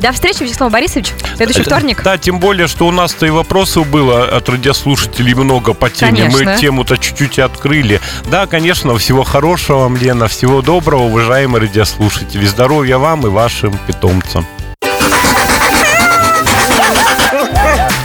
До 0.00 0.12
встречи, 0.12 0.42
Вячеслав 0.42 0.70
Борисович. 0.70 1.12
Следующий 1.36 1.62
вторник. 1.62 2.02
Да, 2.02 2.18
тем 2.18 2.38
более, 2.38 2.66
что 2.66 2.86
у 2.86 2.90
нас-то 2.90 3.26
и 3.26 3.30
вопросов 3.30 3.88
было 3.88 4.24
от 4.24 4.48
радиослушателей 4.48 5.34
много 5.34 5.72
по 5.72 5.88
теме. 5.88 6.24
Конечно. 6.24 6.52
Мы 6.52 6.58
тему-то 6.58 6.98
чуть-чуть 6.98 7.38
открыли. 7.38 8.00
Да, 8.26 8.46
конечно, 8.46 8.96
всего 8.96 9.22
хорошего 9.24 9.80
вам, 9.80 9.96
Лена, 9.96 10.28
всего 10.28 10.62
доброго, 10.62 11.02
уважаемые 11.04 11.62
радиослушатели. 11.62 12.44
Здоровья 12.46 12.98
вам 12.98 13.26
и 13.26 13.30
вашим 13.30 13.76
питомцам. 13.86 14.46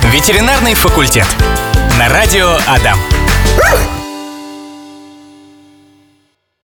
Ветеринарный 0.03 0.73
факультет. 0.73 1.27
На 1.97 2.09
радио 2.09 2.57
Адам. 2.67 2.99